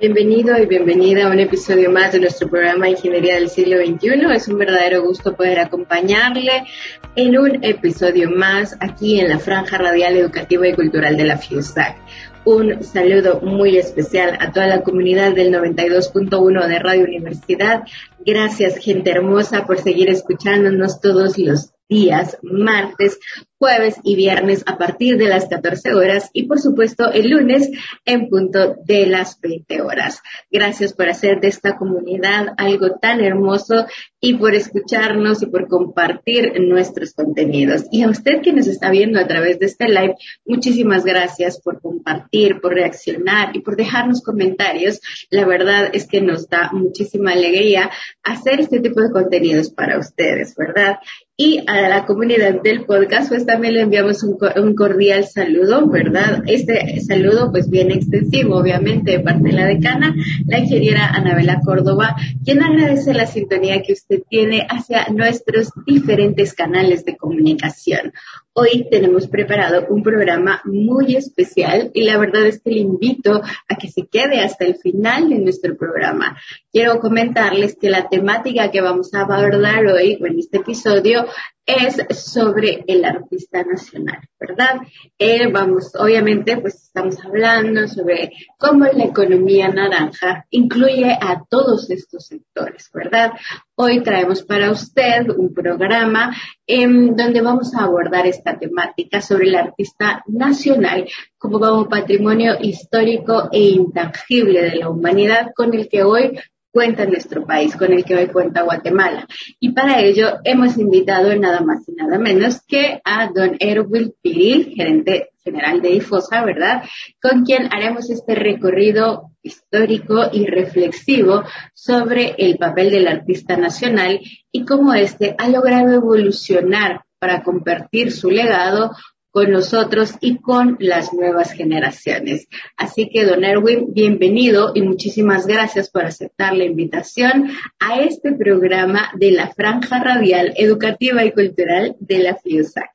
[0.00, 4.32] Bienvenido y bienvenida a un episodio más de nuestro programa Ingeniería del Siglo XXI.
[4.32, 6.68] Es un verdadero gusto poder acompañarle
[7.16, 11.96] en un episodio más aquí en la Franja Radial Educativa y Cultural de la FIUSAC.
[12.44, 17.82] Un saludo muy especial a toda la comunidad del 92.1 de Radio Universidad.
[18.24, 23.18] Gracias, gente hermosa, por seguir escuchándonos todos los días, martes,
[23.58, 27.68] jueves y viernes a partir de las 14 horas y por supuesto el lunes
[28.04, 30.22] en punto de las 20 horas.
[30.50, 33.86] Gracias por hacer de esta comunidad algo tan hermoso
[34.20, 37.84] y por escucharnos y por compartir nuestros contenidos.
[37.90, 40.14] Y a usted que nos está viendo a través de este live,
[40.46, 45.00] muchísimas gracias por compartir, por reaccionar y por dejarnos comentarios.
[45.30, 47.90] La verdad es que nos da muchísima alegría
[48.22, 50.98] hacer este tipo de contenidos para ustedes, ¿verdad?
[51.40, 56.42] Y a la comunidad del podcast, pues también le enviamos un, cordial saludo, ¿verdad?
[56.46, 60.16] Este saludo, pues bien extensivo, obviamente, de parte de la decana,
[60.48, 67.04] la ingeniera Anabela Córdoba, quien agradece la sintonía que usted tiene hacia nuestros diferentes canales
[67.04, 68.12] de comunicación.
[68.54, 73.76] Hoy tenemos preparado un programa muy especial y la verdad es que le invito a
[73.76, 76.36] que se quede hasta el final de nuestro programa.
[76.72, 81.26] Quiero comentarles que la temática que vamos a abordar hoy en este episodio
[81.68, 84.80] es sobre el artista nacional, ¿verdad?
[85.18, 92.26] Eh, vamos, obviamente, pues estamos hablando sobre cómo la economía naranja incluye a todos estos
[92.26, 93.32] sectores, ¿verdad?
[93.74, 96.34] Hoy traemos para usted un programa
[96.66, 103.60] en donde vamos a abordar esta temática sobre el artista nacional como patrimonio histórico e
[103.60, 106.40] intangible de la humanidad con el que hoy
[106.78, 109.26] cuenta nuestro país, con el que hoy cuenta Guatemala.
[109.58, 114.74] Y para ello hemos invitado nada más y nada menos que a don Erwin Piril,
[114.76, 116.84] gerente general de IFOSA, ¿verdad?
[117.20, 121.42] Con quien haremos este recorrido histórico y reflexivo
[121.74, 124.20] sobre el papel del artista nacional
[124.52, 128.92] y cómo éste ha logrado evolucionar para compartir su legado
[129.30, 132.48] con nosotros y con las nuevas generaciones.
[132.76, 139.10] Así que, don Erwin, bienvenido y muchísimas gracias por aceptar la invitación a este programa
[139.14, 142.90] de la Franja Radial Educativa y Cultural de la FIUSAC.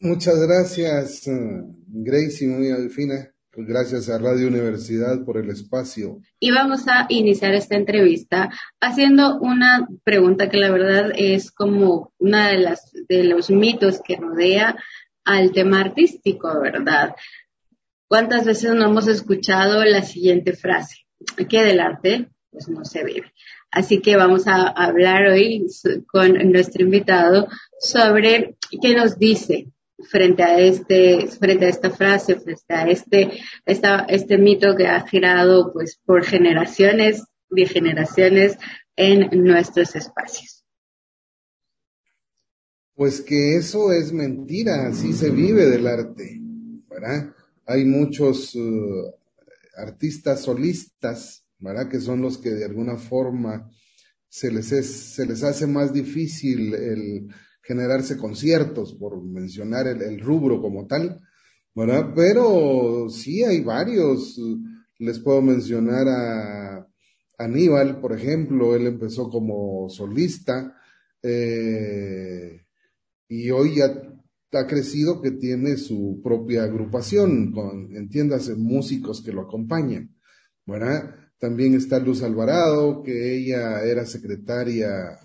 [0.00, 3.31] Muchas gracias, eh, Gracie, muy Alfina.
[3.54, 6.22] Pues gracias a Radio Universidad por el espacio.
[6.40, 8.48] Y vamos a iniciar esta entrevista
[8.80, 14.16] haciendo una pregunta que la verdad es como una de las de los mitos que
[14.16, 14.78] rodea
[15.24, 17.14] al tema artístico, ¿verdad?
[18.08, 21.04] ¿Cuántas veces no hemos escuchado la siguiente frase?
[21.36, 23.34] Que del arte pues no se vive.
[23.70, 25.66] Así que vamos a hablar hoy
[26.06, 27.48] con nuestro invitado
[27.78, 29.66] sobre qué nos dice
[30.10, 33.30] frente a este, frente a esta frase, frente a este,
[33.66, 38.56] este mito que ha girado pues por generaciones y generaciones
[38.96, 40.64] en nuestros espacios.
[42.94, 46.38] Pues que eso es mentira, así se vive del arte,
[46.88, 47.34] ¿verdad?
[47.66, 49.12] Hay muchos uh,
[49.76, 51.88] artistas solistas, ¿verdad?
[51.88, 53.70] Que son los que de alguna forma
[54.28, 57.28] se les, se les hace más difícil el
[57.62, 61.20] generarse conciertos, por mencionar el, rubro como tal.
[62.14, 64.38] Pero sí hay varios,
[64.98, 66.86] les puedo mencionar a
[67.38, 70.76] Aníbal, por ejemplo, él empezó como solista
[71.22, 72.64] eh,
[73.28, 74.02] y hoy ya
[74.52, 80.14] ha crecido que tiene su propia agrupación, con, entiéndase, músicos que lo acompañan.
[81.38, 85.18] También está Luz Alvarado, que ella era secretaria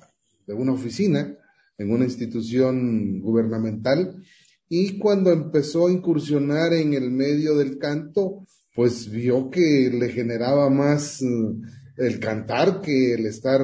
[0.47, 1.37] de una oficina,
[1.77, 4.21] en una institución gubernamental
[4.69, 8.45] y cuando empezó a incursionar en el medio del canto,
[8.75, 11.61] pues vio que le generaba más mm,
[11.97, 13.61] el cantar que el estar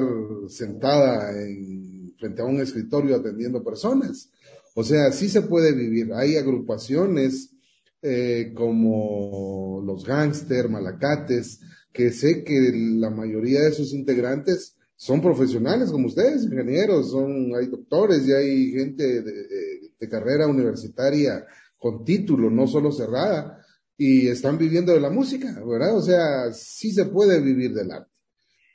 [0.48, 4.30] sentada en, frente a un escritorio atendiendo personas.
[4.74, 6.12] O sea, sí se puede vivir.
[6.14, 7.54] Hay agrupaciones
[8.02, 11.60] eh, como los gángster, malacates,
[11.92, 17.66] que sé que la mayoría de sus integrantes son profesionales como ustedes, ingenieros, son, hay
[17.66, 21.46] doctores y hay gente de, carrera universitaria
[21.78, 23.58] con título, no solo cerrada,
[23.96, 25.96] y están viviendo de la música, ¿verdad?
[25.96, 28.10] O sea, sí se puede vivir del arte.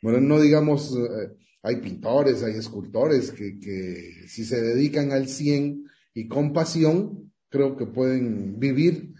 [0.01, 5.83] Bueno, no digamos, eh, hay pintores, hay escultores que, que si se dedican al 100
[6.15, 9.13] y con pasión, creo que pueden vivir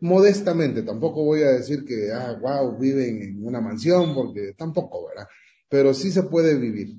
[0.00, 0.82] modestamente.
[0.82, 5.28] Tampoco voy a decir que, ah, wow, viven en una mansión, porque tampoco, ¿verdad?
[5.68, 6.96] Pero sí se puede vivir.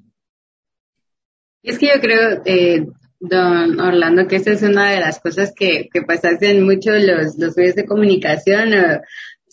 [1.64, 2.86] Es que yo creo, eh,
[3.20, 7.38] don Orlando, que esa es una de las cosas que, que pues hacen mucho los,
[7.38, 8.74] los medios de comunicación,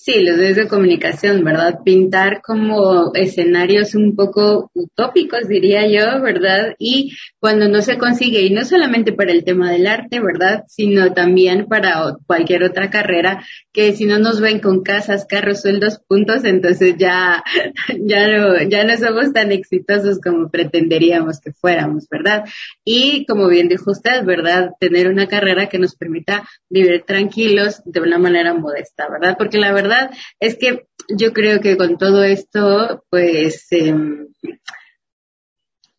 [0.04, 1.78] Sí, los medios de comunicación, ¿verdad?
[1.84, 6.74] Pintar como escenarios un poco utópicos, diría yo, ¿verdad?
[6.76, 10.64] Y cuando no se consigue, y no solamente para el tema del arte, ¿verdad?
[10.66, 16.00] Sino también para cualquier otra carrera, que si no nos ven con casas, carros, sueldos,
[16.08, 17.44] puntos, entonces ya,
[18.00, 22.42] ya no, ya no somos tan exitosos como pretenderíamos que fuéramos, ¿verdad?
[22.84, 24.72] Y como bien dijo usted, ¿verdad?
[24.80, 29.36] Tener una carrera que nos permita vivir tranquilos de una manera modesta, ¿verdad?
[29.38, 29.91] Porque la verdad
[30.40, 34.28] es que yo creo que con todo esto, pues, em,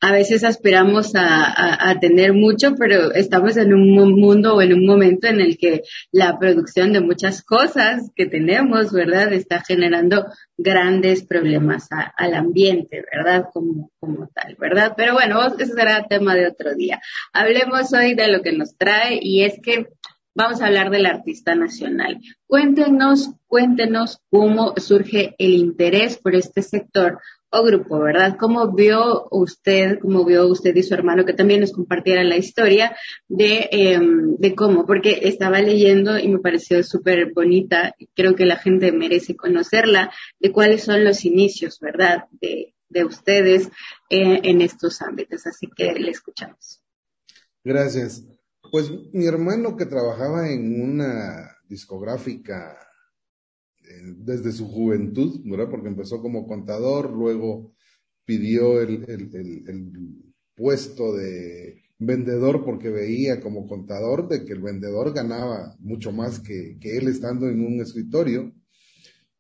[0.03, 5.27] a veces aspiramos a, tener mucho, pero estamos en un mundo o en un momento
[5.27, 10.25] en el que la producción de muchas cosas que tenemos, ¿verdad?, está generando
[10.57, 11.87] grandes problemas
[12.17, 14.93] al ambiente, ¿verdad?, como, como tal, ¿verdad?
[14.97, 16.99] Pero bueno, eso será tema de otro día.
[17.31, 19.87] Hablemos hoy de lo que nos trae y es que
[20.35, 22.19] vamos a hablar del artista nacional.
[22.47, 27.19] Cuéntenos, cuéntenos cómo surge el interés por este sector
[27.51, 28.35] o grupo, ¿verdad?
[28.39, 32.95] ¿Cómo vio usted, cómo vio usted y su hermano que también nos compartieran la historia
[33.27, 34.87] de, em, de cómo?
[34.87, 40.51] Porque estaba leyendo y me pareció súper bonita, creo que la gente merece conocerla, de
[40.51, 42.25] cuáles son los inicios, ¿verdad?
[42.41, 43.67] De, de ustedes
[44.09, 45.45] eh, en estos ámbitos.
[45.45, 46.81] Así que le escuchamos.
[47.63, 48.32] Gracias.
[48.73, 52.75] Pues mi hermano que trabajaba en una discográfica
[53.83, 55.69] eh, desde su juventud, ¿verdad?
[55.69, 57.75] Porque empezó como contador, luego
[58.25, 59.05] pidió el,
[60.55, 66.79] puesto de vendedor porque veía como contador de que el vendedor ganaba mucho más que,
[66.81, 68.55] él estando en un escritorio.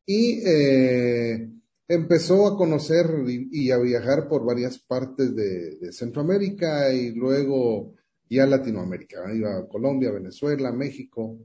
[0.05, 1.49] Y eh,
[1.87, 7.95] empezó a conocer y, a viajar por varias partes de Centroamérica y luego
[8.33, 9.31] y a Latinoamérica.
[9.31, 11.37] Iba a Colombia, Venezuela, México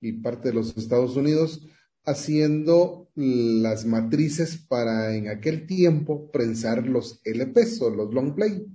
[0.00, 1.68] y parte de los Estados Unidos
[2.04, 8.66] haciendo las matrices para en aquel tiempo prensar los LPs o los long play.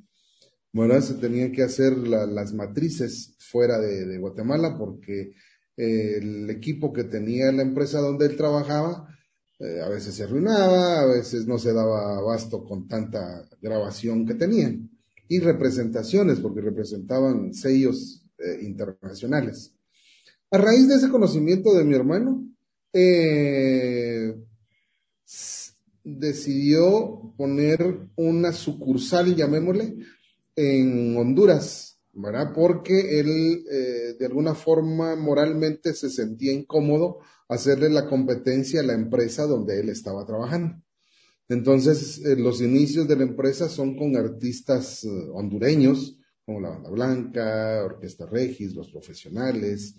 [0.74, 5.34] Bueno, se tenían que hacer las matrices fuera de, Guatemala porque
[5.76, 9.08] eh, el equipo que tenía la empresa donde él trabajaba
[9.58, 14.36] eh, a veces se arruinaba, a veces no se daba abasto con tanta grabación que
[14.36, 14.95] tenían
[15.28, 19.74] y representaciones, porque representaban sellos eh, internacionales.
[20.52, 22.48] A raíz de ese conocimiento de mi hermano,
[22.94, 24.36] eh,
[26.04, 29.98] decidió poner una sucursal, llamémosle,
[30.56, 32.52] en Honduras, ¿verdad?
[32.54, 37.20] Porque él eh, de alguna forma moralmente se sentía incómodo
[37.50, 40.82] hacerle la competencia a la empresa donde él estaba trabajando.
[41.48, 46.90] Entonces, eh, los inicios de la empresa son con artistas eh, hondureños, como la Banda
[46.90, 49.96] Blanca, Orquesta Regis, Los Profesionales,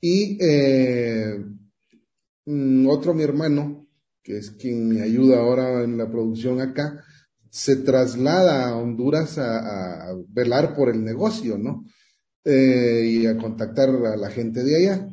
[0.00, 1.44] y eh,
[2.46, 3.86] mm, otro mi hermano,
[4.22, 7.04] que es quien me ayuda ahora en la producción acá,
[7.50, 11.84] se traslada a Honduras a, velar por el negocio, ¿no?
[12.44, 15.08] y a contactar a la gente de allá.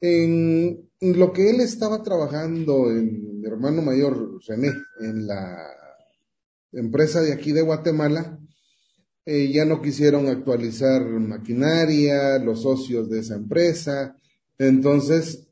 [0.00, 5.56] En, lo que él estaba trabajando en hermano mayor, René, en la
[6.72, 8.38] empresa de aquí de Guatemala,
[9.24, 14.16] eh, ya no quisieron actualizar maquinaria, los socios de esa empresa.
[14.56, 15.48] Entonces,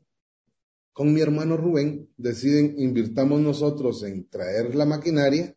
[0.93, 5.55] con mi hermano Rubén, deciden invirtamos nosotros en traer la maquinaria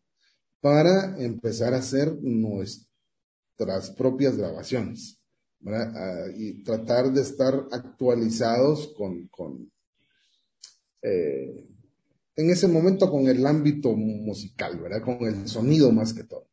[0.60, 5.18] para empezar a hacer nuestras propias grabaciones
[5.66, 9.72] ah, y tratar de estar actualizados con, con
[11.00, 11.66] eh,
[12.36, 15.02] en ese momento con el ámbito musical, ¿verdad?
[15.02, 16.48] Con el sonido más que todo.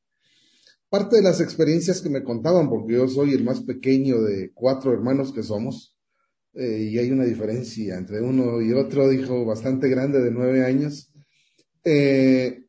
[0.89, 4.93] Parte de las experiencias que me contaban, porque yo soy el más pequeño de cuatro
[4.93, 5.97] hermanos que somos,
[6.53, 11.13] eh, y hay una diferencia entre uno y otro, dijo, bastante grande de nueve años.
[11.83, 12.63] Eh,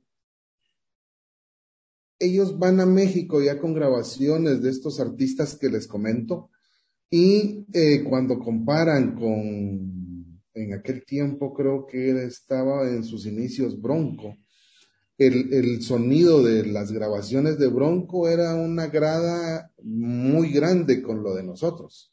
[2.18, 6.50] ellos van a México ya con grabaciones de estos artistas que les comento,
[7.10, 9.97] y eh, cuando comparan con
[10.62, 14.36] en aquel tiempo creo que estaba en sus inicios Bronco.
[15.16, 21.42] El, sonido de las grabaciones de Bronco era una grada muy grande con lo de
[21.42, 22.12] nosotros.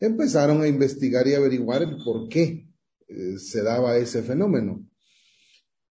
[0.00, 2.66] Empezaron a investigar y averiguar el por qué
[3.06, 4.84] eh, se daba ese fenómeno.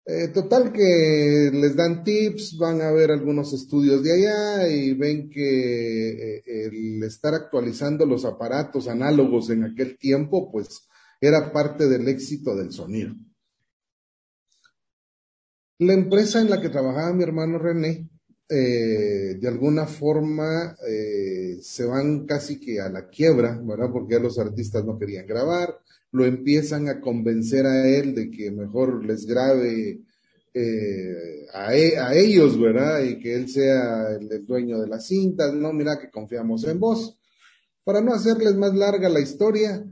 [0.06, 5.30] Eh, total que les dan tips, van a ver algunos estudios de allá y ven
[5.30, 10.90] que eh, el estar actualizando los aparatos análogos en aquel tiempo, pues
[11.28, 13.16] era parte del éxito del sonido.
[15.80, 18.10] La empresa en la que trabajaba mi hermano René
[18.50, 23.90] eh, de alguna forma eh, se van casi que a la quiebra, ¿verdad?
[23.92, 25.80] Porque los artistas no querían grabar,
[26.12, 30.02] lo empiezan a convencer a él de que mejor les grabe
[30.54, 33.02] eh, a, e, a, ellos, ¿verdad?
[33.02, 37.18] Y que él sea el, dueño de las cintas, no, mira que confiamos en vos.
[37.86, 39.84] Para no hacerles más larga la historia,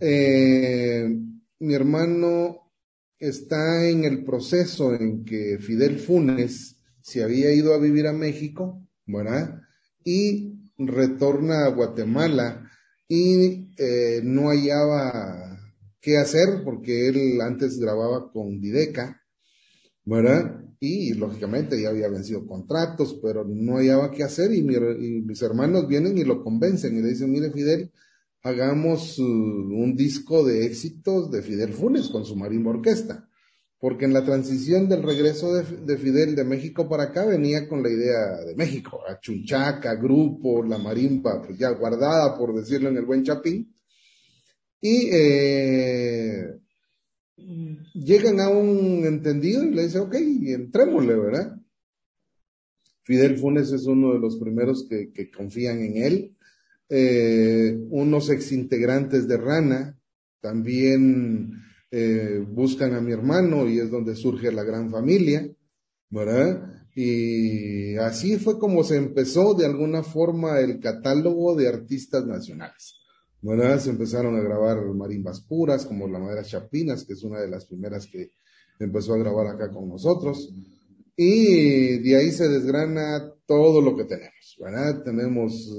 [0.00, 2.72] mi hermano
[3.18, 8.84] está en el proceso en que Fidel Funes, se había ido a vivir a México,
[9.06, 9.62] ¿verdad?
[10.02, 12.68] Y retorna a Guatemala
[13.08, 15.60] y eh, no hallaba
[16.00, 19.22] qué hacer porque él antes grababa con Dideca,
[20.04, 20.64] ¿verdad?
[20.80, 26.18] Y lógicamente ya había vencido contratos, pero no hallaba qué hacer y, mis hermanos vienen
[26.18, 27.92] y lo convencen y le dicen, mire Fidel,
[28.46, 33.28] hagamos uh, un disco de éxitos de Fidel Funes con su marimba orquesta
[33.78, 37.90] porque en la transición del regreso de, Fidel de México para acá venía con la
[37.90, 43.04] idea de México, a Chunchaca, Grupo, la Marimpa, pues ya guardada, por decirlo en el
[43.04, 43.74] buen Chapín,
[44.80, 46.58] y eh,
[47.94, 51.56] llegan a un entendido y le dicen, ok, entrémosle, ¿verdad?
[53.02, 56.35] Fidel Funes es uno de los primeros que, confían en él.
[56.88, 59.98] Eh, unos exintegrantes de Rana
[60.40, 65.50] también eh, buscan a mi hermano y es donde surge la gran familia,
[66.10, 66.86] ¿verdad?
[66.94, 72.96] Y así fue como se empezó de alguna forma el catálogo de artistas nacionales.
[73.42, 73.78] ¿verdad?
[73.78, 77.66] Se empezaron a grabar marimbas puras, como la madera Chapinas, que es una de las
[77.66, 78.32] primeras que
[78.78, 80.52] empezó a grabar acá con nosotros.
[81.16, 85.02] Y de ahí se desgrana todo lo que tenemos, ¿verdad?
[85.02, 85.70] Tenemos,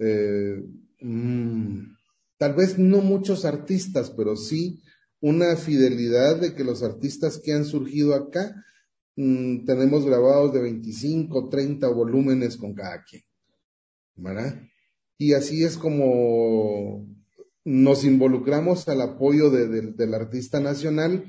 [0.00, 0.62] eh,
[1.00, 1.80] mm,
[2.38, 4.82] tal vez no muchos artistas, pero sí
[5.20, 8.64] una fidelidad de que los artistas que han surgido acá
[9.16, 13.22] mm, tenemos grabados de 25, 30 volúmenes con cada quien.
[15.18, 17.06] Y así es como
[17.64, 21.24] nos involucramos al apoyo del artista nacional.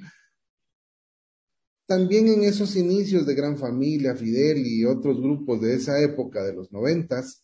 [1.86, 6.54] También en esos inicios de Gran Familia, Fidel y otros grupos de esa época, de
[6.54, 7.44] los noventas,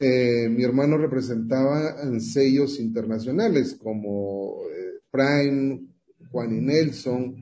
[0.00, 4.62] eh, mi hermano representaba en sellos internacionales como
[5.10, 5.86] Prime,
[6.30, 7.36] Juan y Nelson,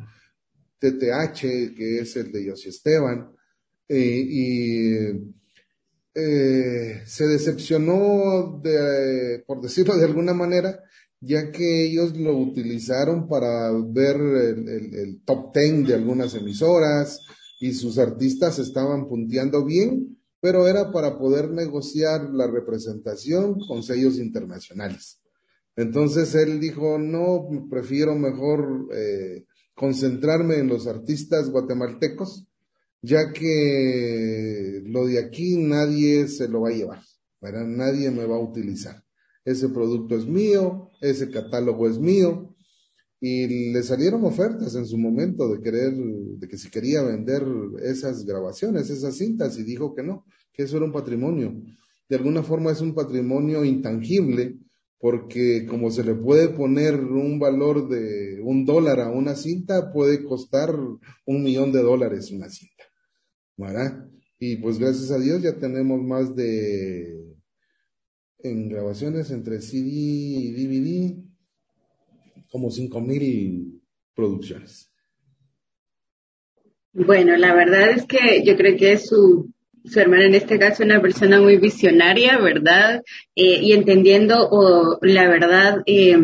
[0.78, 3.30] TTH, que es el de José Esteban,
[3.88, 4.92] eh, y
[6.14, 10.82] eh, se decepcionó, de, por decirlo de alguna manera,
[11.20, 17.20] ya que ellos lo utilizaron para ver el, top ten de algunas emisoras
[17.60, 24.18] y sus artistas estaban punteando bien, pero era para poder negociar la representación con sellos
[24.18, 25.20] internacionales.
[25.76, 32.46] Entonces él dijo, no, prefiero mejor eh, concentrarme en los artistas guatemaltecos,
[33.00, 37.02] ya que lo de aquí nadie se lo va a llevar,
[37.40, 39.04] nadie me va a utilizar.
[39.44, 42.47] Ese producto es mío, ese catálogo es mío,
[43.20, 47.44] y le salieron ofertas en su momento de querer, de que si quería vender
[47.82, 51.60] esas grabaciones, esas cintas, y dijo que no, que eso era un patrimonio.
[52.08, 54.58] De alguna forma es un patrimonio intangible
[55.00, 60.24] porque como se le puede poner un valor de un dólar a una cinta, puede
[60.24, 62.84] costar un millón de dólares una cinta.
[63.56, 64.08] ¿Verdad?
[64.40, 67.36] Y pues gracias a Dios ya tenemos más de,
[68.38, 71.27] en grabaciones entre CD y DVD,
[72.50, 73.80] como cinco mil
[74.14, 74.90] producciones.
[76.92, 79.52] Bueno, la verdad es que yo creo que es su
[79.88, 83.02] su hermana en este caso una persona muy visionaria, ¿verdad?
[83.34, 86.16] Eh, y entendiendo o la verdad, eh,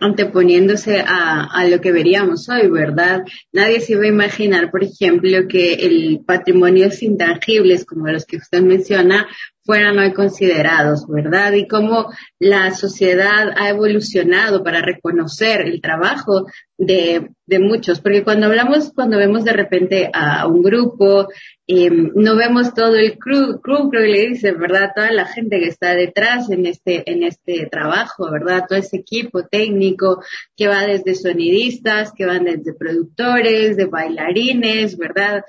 [0.00, 3.22] anteponiéndose a, a, lo que veríamos hoy, ¿verdad?
[3.52, 8.62] Nadie se iba a imaginar, por ejemplo, que el patrimonio intangibles, como los que usted
[8.62, 9.28] menciona,
[9.64, 11.52] fueran hoy considerados, ¿verdad?
[11.54, 18.46] Y cómo la sociedad ha evolucionado para reconocer el trabajo de, de muchos, porque cuando
[18.46, 21.28] hablamos, cuando vemos de repente a un grupo,
[21.66, 24.90] eh, no vemos todo el crew, crew creo que le dice, ¿verdad?
[24.94, 28.64] Toda la gente que está detrás en este, en este trabajo, ¿verdad?
[28.68, 30.22] Todo ese equipo técnico
[30.56, 35.44] que va desde sonidistas, que van desde productores, de bailarines, ¿verdad?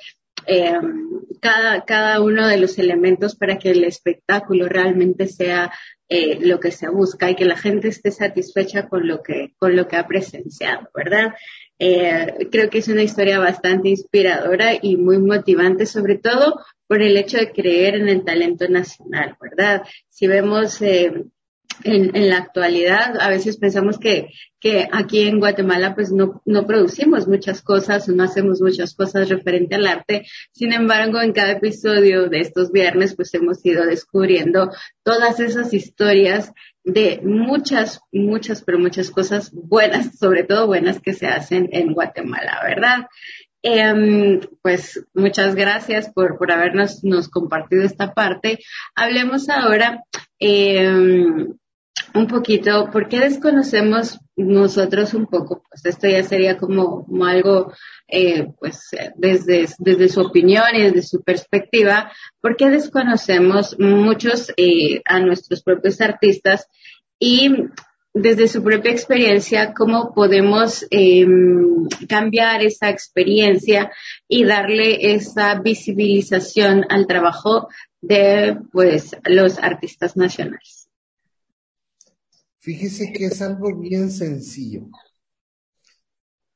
[0.48, 0.80] Eh,
[1.42, 5.72] cada, cada uno de los elementos para que el espectáculo realmente sea
[6.08, 9.76] eh, lo que se busca y que la gente esté satisfecha con lo que, con
[9.76, 11.34] lo que ha presenciado, ¿verdad?
[11.80, 17.18] Eh, creo que es una historia bastante inspiradora y muy motivante, sobre todo por el
[17.18, 19.84] hecho de creer en el talento nacional, ¿verdad?
[20.10, 21.26] Si vemos eh,
[21.84, 23.20] en, la actualidad.
[23.20, 24.30] A veces pensamos que,
[24.60, 29.76] que aquí en Guatemala pues no, no producimos muchas cosas, no hacemos muchas cosas referente
[29.76, 30.26] al arte.
[30.52, 34.72] Sin embargo, en cada episodio de estos viernes pues hemos ido descubriendo
[35.04, 36.52] todas esas historias
[36.84, 42.62] de muchas, muchas, pero muchas cosas buenas, sobre todo buenas que se hacen en Guatemala,
[42.64, 43.08] ¿verdad?
[43.68, 48.60] Eh, pues muchas gracias por, por habernos nos compartido esta parte.
[48.94, 50.04] Hablemos ahora
[50.40, 51.48] eh,
[52.14, 55.64] un poquito, ¿por qué desconocemos nosotros un poco?
[55.70, 57.74] Pues esto ya sería como, algo,
[58.08, 62.12] eh, pues desde, desde su opinión y desde su perspectiva,
[62.42, 66.68] ¿por qué desconocemos muchos eh, a nuestros propios artistas
[67.20, 67.50] y
[68.14, 71.26] desde su propia experiencia, cómo podemos eh,
[72.08, 73.92] cambiar esa experiencia
[74.30, 77.68] y darle esa visibilización al trabajo
[78.00, 80.75] de pues los artistas nacionales.
[82.66, 84.90] Fíjese que es algo bien sencillo.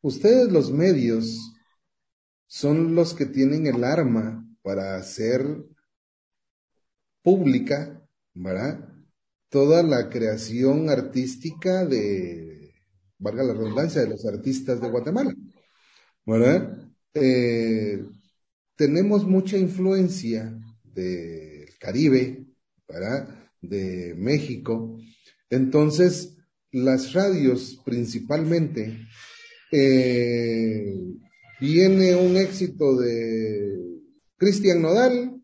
[0.01, 1.53] Ustedes los medios
[2.47, 5.45] son los que tienen el arma para hacer
[7.21, 8.01] pública,
[8.33, 8.89] ¿verdad?
[9.49, 12.73] toda la creación artística de,
[13.19, 15.31] valga la redundancia, de los artistas de Guatemala.
[16.25, 16.91] ¿Verdad?
[17.13, 18.03] Eh,
[18.75, 22.47] tenemos mucha influencia del Caribe,
[22.87, 23.51] ¿verdad?
[23.61, 24.99] De México.
[25.49, 26.37] Entonces,
[26.71, 29.07] las radios principalmente,
[29.71, 30.95] eh,
[31.59, 33.79] viene un éxito de
[34.37, 35.41] Cristian Nodal,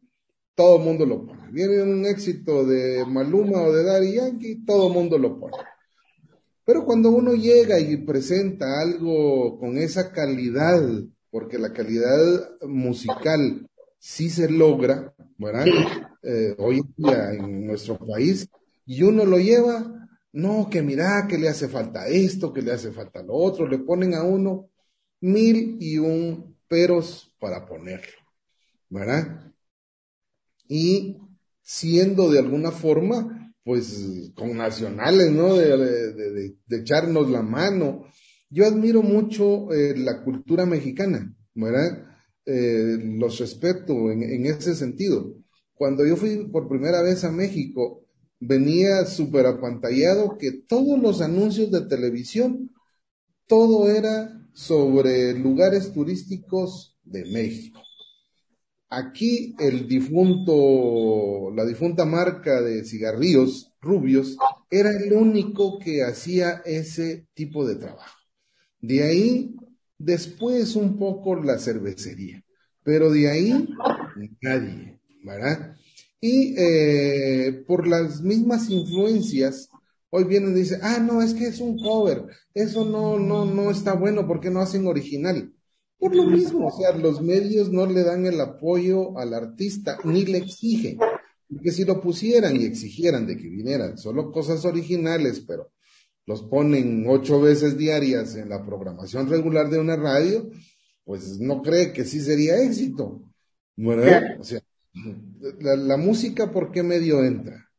[0.55, 1.51] todo el mundo lo pone.
[1.51, 5.57] Viene un éxito de Maluma o de Daddy Yankee, todo el mundo lo pone.
[6.65, 10.81] Pero cuando uno llega y presenta algo con esa calidad,
[11.29, 12.19] porque la calidad
[12.61, 13.69] musical
[13.99, 15.67] sí se logra, ¿verdad?
[16.23, 18.49] Eh, hoy en día en nuestro país,
[18.85, 22.91] y uno lo lleva, no, que mira, que le hace falta esto, que le hace
[22.91, 24.69] falta lo otro, le ponen a uno
[25.21, 28.19] mil y un peros para ponerlo,
[28.89, 29.45] ¿verdad?
[30.67, 31.17] y
[31.61, 35.55] siendo de alguna forma, pues, con nacionales, ¿no?
[35.55, 38.05] De, echarnos la mano.
[38.49, 42.05] Yo admiro mucho eh, la cultura mexicana, ¿verdad?
[42.45, 45.35] Eh, los respeto en, ese sentido.
[45.73, 48.04] Cuando yo fui por primera vez a México,
[48.39, 52.71] venía súper apantallado que todos los anuncios de televisión,
[53.47, 57.81] todo era sobre lugares turísticos de México.
[58.89, 64.37] Aquí el difunto, la difunta marca de cigarrillos rubios
[64.69, 68.17] era el único que hacía ese tipo de trabajo.
[68.79, 69.55] De ahí,
[69.97, 72.43] después un poco la cervecería,
[72.83, 73.69] pero de ahí
[74.41, 75.75] nadie, ¿verdad?
[76.21, 79.69] Y eh, por las mismas influencias,
[80.09, 83.69] hoy vienen y dicen, ah, no, es que es un cover, eso no, no, no
[83.69, 85.51] está bueno porque no hacen original.
[85.97, 90.25] Por lo mismo, o sea, los medios no le dan el apoyo al artista ni
[90.25, 90.97] le exigen.
[91.47, 95.71] Porque si lo pusieran y exigieran de que vinieran solo cosas originales, pero
[96.25, 100.49] los ponen ocho veces diarias en la programación regular de una radio,
[101.03, 103.21] pues no cree que sí sería éxito.
[103.75, 104.03] Bueno,
[104.39, 104.61] o sea,
[105.59, 107.69] la, música, ¿por qué medio entra?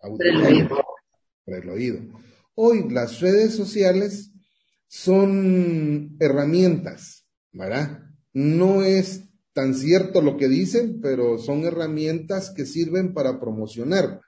[0.00, 0.84] Por el oído.
[1.44, 2.00] Por el oído.
[2.54, 4.32] Hoy las redes sociales
[4.86, 8.02] son herramientas, ¿verdad?
[8.32, 14.20] No es tan cierto lo que dicen, pero son herramientas que sirven para promocionar.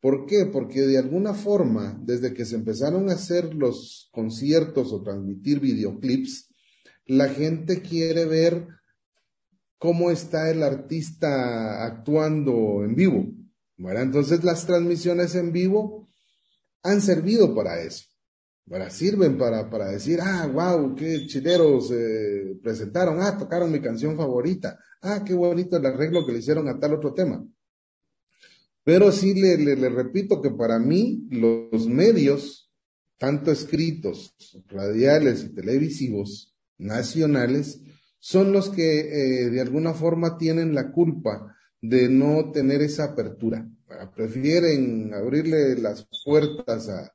[0.00, 0.46] ¿Por qué?
[0.46, 6.54] Porque de alguna forma, desde que se empezaron a hacer los conciertos o transmitir videoclips,
[7.06, 8.66] la gente quiere ver
[9.78, 13.26] cómo está el artista actuando en vivo.
[13.76, 14.02] ¿verdad?
[14.02, 16.08] Entonces las transmisiones en vivo
[16.82, 18.04] han servido para eso
[18.68, 24.16] para, sirven para, para decir, ah, wow, qué chileros eh, presentaron, ah, tocaron mi canción
[24.16, 27.44] favorita, ah, qué bonito el arreglo que le hicieron a tal otro tema.
[28.84, 32.70] Pero sí le, le, repito que para mí los medios,
[33.18, 34.34] tanto escritos,
[34.68, 37.82] radiales y televisivos, nacionales,
[38.18, 43.68] son los que eh, de alguna forma tienen la culpa de no tener esa apertura.
[44.14, 47.10] Prefieren abrirle las puertas a,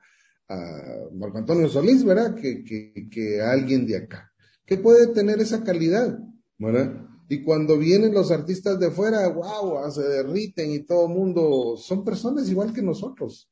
[0.50, 2.36] a Marco Antonio Solís, ¿verdad?
[2.36, 4.32] Que, que, que alguien de acá,
[4.66, 6.18] que puede tener esa calidad,
[6.58, 7.06] ¿verdad?
[7.30, 12.04] Y cuando vienen los artistas de fuera, wow, se derriten y todo el mundo, son
[12.04, 13.50] personas igual que nosotros,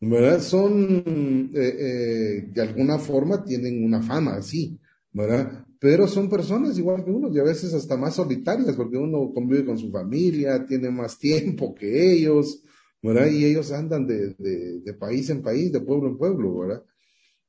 [0.00, 0.40] ¿verdad?
[0.40, 4.78] Son, eh, eh, de alguna forma tienen una fama, sí,
[5.12, 5.64] ¿verdad?
[5.80, 9.64] Pero son personas igual que uno y a veces hasta más solitarias porque uno convive
[9.64, 12.62] con su familia, tiene más tiempo que ellos,
[13.02, 13.28] ¿verdad?
[13.28, 16.82] Y ellos andan de, de, país en país, de pueblo en pueblo, ¿verdad?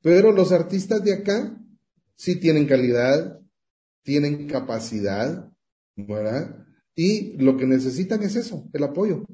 [0.00, 1.60] Pero los artistas de acá
[2.14, 3.40] sí tienen calidad,
[4.02, 5.50] tienen capacidad,
[5.96, 6.64] ¿verdad?
[6.94, 9.24] Y lo que necesitan es eso, el apoyo.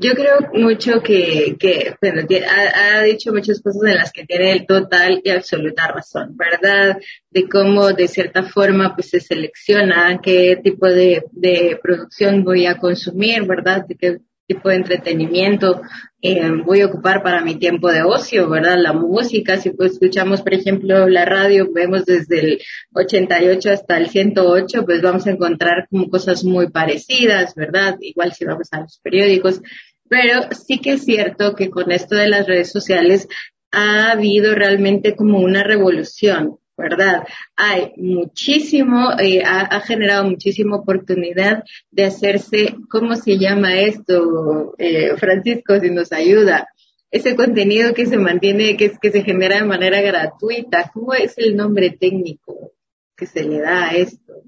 [0.00, 4.66] Yo creo mucho que, que bueno, ha, dicho muchas cosas en las que tiene el
[4.66, 6.96] total y absoluta razón, ¿verdad?
[7.30, 12.78] De cómo de cierta forma pues se selecciona qué tipo de, de producción voy a
[12.78, 13.84] consumir, ¿verdad?
[13.86, 15.82] De qué tipo de entretenimiento
[16.22, 18.76] eh, voy a ocupar para mi tiempo de ocio, ¿verdad?
[18.78, 22.58] La música, si pues escuchamos, por ejemplo, la radio, vemos desde el
[22.92, 27.96] 88 hasta el 108, pues vamos a encontrar como cosas muy parecidas, ¿verdad?
[28.00, 29.62] Igual si vamos a los periódicos.
[30.10, 33.28] Pero sí que es cierto que con esto de las redes sociales
[33.70, 37.22] ha habido realmente como una revolución, ¿verdad?
[37.54, 44.74] Hay muchísimo, eh, ha, generado muchísima oportunidad de hacerse, ¿cómo se llama esto?
[44.78, 46.66] Eh, Francisco, si nos ayuda.
[47.12, 51.54] Ese contenido que se mantiene, que, que se genera de manera gratuita, ¿cómo es el
[51.54, 52.72] nombre técnico
[53.16, 54.42] que se le da a esto?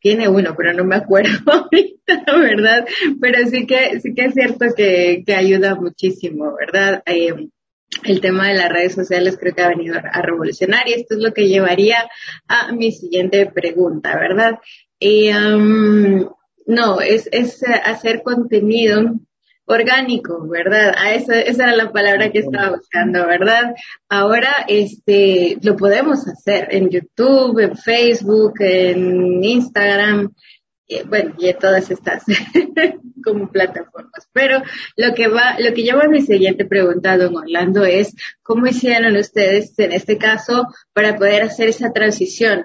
[0.00, 2.86] Tiene uno, pero no me acuerdo ahorita, ¿verdad?
[3.20, 7.02] Pero sí que, sí que es cierto que, que ayuda muchísimo, ¿verdad?
[7.06, 7.48] Eh,
[8.04, 11.20] el tema de las redes sociales creo que ha venido a revolucionar y esto es
[11.20, 12.08] lo que llevaría
[12.46, 14.58] a mi siguiente pregunta, ¿verdad?
[15.00, 15.32] Eh,
[16.66, 19.14] no, es, es hacer contenido
[19.68, 20.94] orgánico, ¿verdad?
[20.96, 23.74] A esa, esa era la palabra que estaba buscando, ¿verdad?
[24.08, 30.32] Ahora, este, lo podemos hacer en YouTube, en Facebook, en Instagram,
[31.06, 32.24] bueno, y en todas estas
[33.24, 34.28] como plataformas.
[34.32, 34.62] Pero
[34.96, 39.16] lo que va, lo que lleva a mi siguiente pregunta, don Orlando, es cómo hicieron
[39.16, 42.64] ustedes en este caso para poder hacer esa transición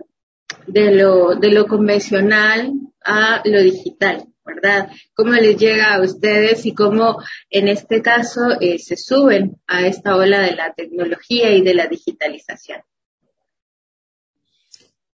[0.68, 2.72] de lo, de lo convencional
[3.04, 4.26] a lo digital.
[4.54, 4.89] ¿Verdad?
[5.13, 7.18] ¿Cómo les llega a ustedes y cómo
[7.50, 11.88] en este caso eh, se suben a esta ola de la tecnología y de la
[11.88, 12.82] digitalización?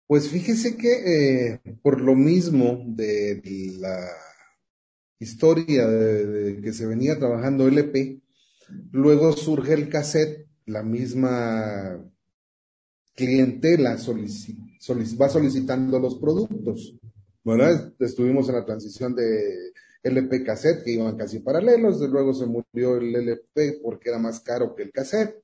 [0.08, 3.42] Pues fíjese que eh, por lo mismo de
[3.80, 4.10] la
[5.20, 8.22] historia de, que se venía trabajando LP,
[8.92, 12.00] luego surge el cassette, la misma
[13.16, 16.96] clientela va solicitando los productos.
[17.44, 17.94] ¿Verdad?
[18.00, 19.72] Estuvimos en la transición de
[20.04, 24.76] LP cassette que iban casi paralelos, luego se murió el LP porque era más caro
[24.76, 25.44] que el cassette,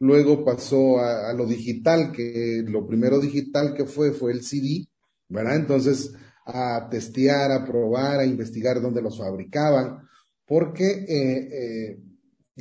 [0.00, 4.88] luego pasó a, lo digital, que lo primero digital que fue fue el CD,
[5.28, 5.56] ¿verdad?
[5.56, 6.12] Entonces
[6.44, 9.98] a testear, a probar, a investigar dónde los fabricaban,
[10.46, 11.98] porque eh, eh,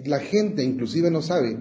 [0.06, 1.58] la gente inclusive no sabe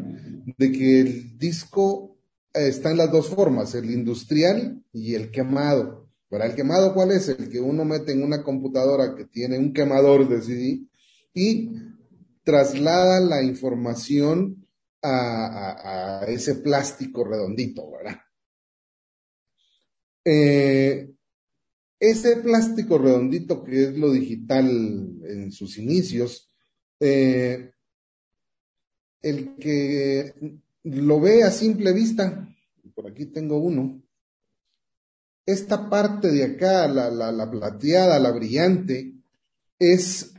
[0.58, 2.18] de que el disco
[2.52, 6.07] está en las dos formas, el industrial y el quemado.
[6.28, 7.28] Para el quemado, ¿cuál es?
[7.28, 10.86] El que uno mete en una computadora que tiene un quemador de CD
[11.32, 11.70] y
[12.42, 14.66] traslada la información
[15.02, 18.20] a, ese plástico redondito, ¿verdad?
[20.24, 21.10] Eh,
[21.98, 26.52] ese plástico redondito que es lo digital en sus inicios,
[27.00, 27.72] eh,
[29.22, 30.34] el que
[30.84, 32.48] lo ve a simple vista,
[32.94, 34.02] por aquí tengo uno,
[35.48, 39.14] esta parte de acá, la, la, plateada, la brillante,
[39.78, 40.34] es,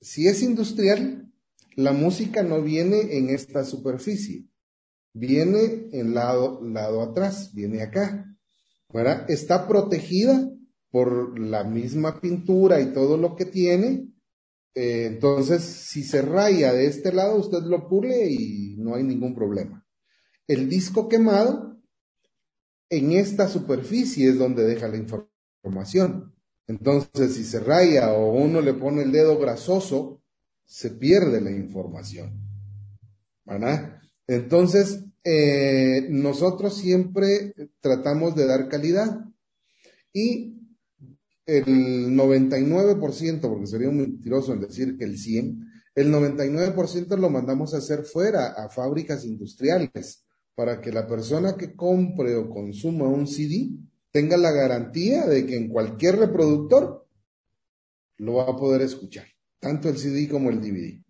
[0.00, 1.32] si es industrial,
[1.76, 4.48] la música no viene en esta superficie,
[5.12, 8.26] viene en lado, lado atrás, viene acá.
[9.28, 10.50] Está protegida
[10.90, 14.08] por la misma pintura y todo lo que tiene.
[14.74, 19.36] Eh, entonces, si se raya de este lado, usted lo pule y no hay ningún
[19.36, 19.86] problema.
[20.48, 21.79] El disco quemado
[22.90, 26.34] en esta superficie es donde deja la información.
[26.66, 30.20] Entonces, si se raya o uno le pone el dedo grasoso,
[30.66, 32.32] se pierde la información.
[33.44, 34.00] ¿Verdad?
[34.26, 39.24] Entonces, eh, nosotros siempre tratamos de dar calidad.
[40.12, 40.56] Y
[41.46, 45.60] el 99%, porque sería un mentiroso en decir que el 100,
[45.94, 50.24] el 99% lo mandamos a hacer fuera, a fábricas industriales
[50.60, 53.70] para que la persona que compre o consuma un CD
[54.10, 57.06] tenga la garantía de que en cualquier reproductor
[58.18, 59.24] lo va a poder escuchar,
[59.58, 61.00] tanto el CD como el DVD.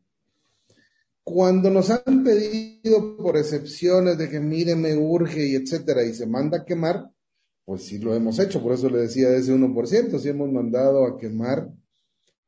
[1.24, 6.28] Cuando nos han pedido por excepciones de que mire, me urge y etcétera, y se
[6.28, 7.10] manda a quemar,
[7.64, 11.04] pues sí lo hemos hecho, por eso le decía de ese 1%, sí hemos mandado
[11.04, 11.68] a quemar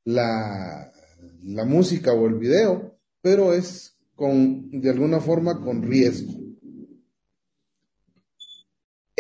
[0.05, 0.93] la,
[1.43, 6.42] la música o el video, pero es con, de alguna forma, con riesgo.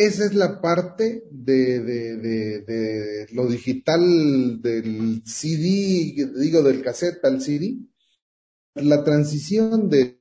[0.06, 7.78] Esa es la parte de, de, lo digital del CD, digo del cassette al CD.
[8.74, 10.18] La transición de,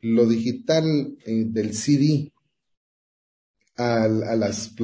[0.00, 2.32] lo digital eh, del CD
[3.76, 4.74] a, a las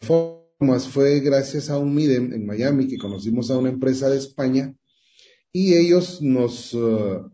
[0.00, 4.74] plataformas fue gracias a un MIDEM en Miami que conocimos a una empresa de España
[5.52, 7.30] y ellos nos uh,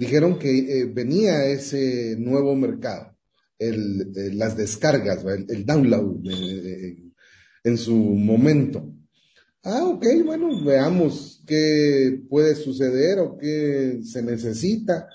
[0.00, 3.14] dijeron que eh, venía ese nuevo mercado,
[3.58, 6.24] el, las descargas, el, download
[7.62, 8.94] en su momento.
[9.62, 15.06] Ah, ok, bueno, veamos qué puede suceder o qué se necesita.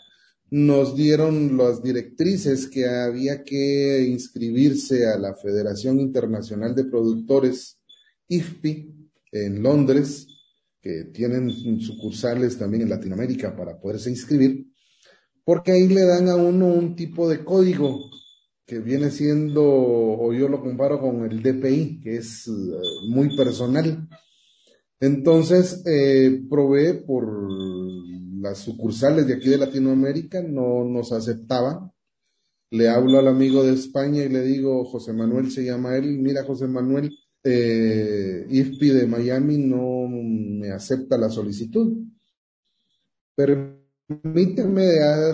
[0.51, 7.79] Nos dieron las directrices que había que inscribirse a la Federación Internacional de Productores,
[8.27, 8.93] IFPI,
[9.31, 10.27] en Londres,
[10.79, 11.49] que tienen
[11.81, 14.74] sucursales también en Latinoamérica para poderse inscribir
[15.45, 18.09] porque ahí le dan a uno un tipo de código
[18.65, 22.51] que viene siendo, o yo lo comparo con el DPI, que es eh,
[23.09, 24.09] muy personal.
[24.99, 27.27] Entonces, eh, probé por
[28.41, 31.91] las sucursales de aquí de Latinoamérica, no nos aceptaban.
[32.71, 36.43] Le hablo al amigo de España y le digo, José Manuel se llama él, mira
[36.43, 42.03] José Manuel, eh, IFPI de Miami no me acepta la solicitud.
[43.35, 44.83] Pero Permíteme,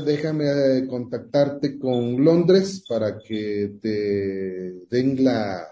[0.05, 5.67] déjame eh, contactarte con Londres para que te den la,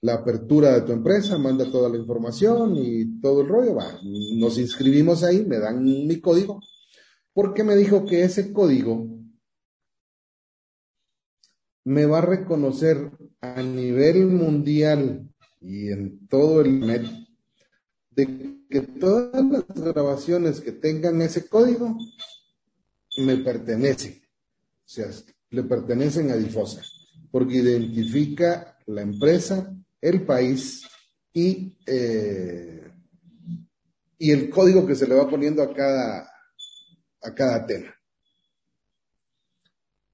[0.00, 3.74] la apertura de tu empresa, manda toda la información y todo el rollo.
[3.74, 3.98] Va,
[4.36, 6.60] nos inscribimos ahí, me dan mi código,
[7.34, 9.06] porque me dijo que ese código
[11.84, 13.10] me va a reconocer
[13.42, 15.28] a nivel mundial
[15.60, 17.02] y en todo el net
[18.10, 21.96] de que todas las grabaciones que tengan ese código
[23.18, 24.20] me pertenecen.
[24.22, 25.10] O sea,
[25.50, 26.82] le pertenecen a Difosa,
[27.30, 30.86] porque identifica la empresa, el país
[31.32, 32.90] y, eh,
[34.18, 36.30] y el código que se le va poniendo a cada,
[37.22, 37.94] a cada tema.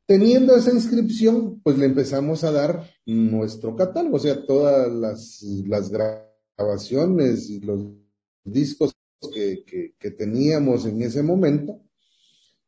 [0.07, 5.91] Teniendo esa inscripción, pues le empezamos a dar nuestro catálogo, o sea, todas las, las
[5.91, 8.04] grabaciones y los
[8.45, 8.95] discos
[9.33, 9.65] que,
[9.99, 11.81] que, teníamos en ese momento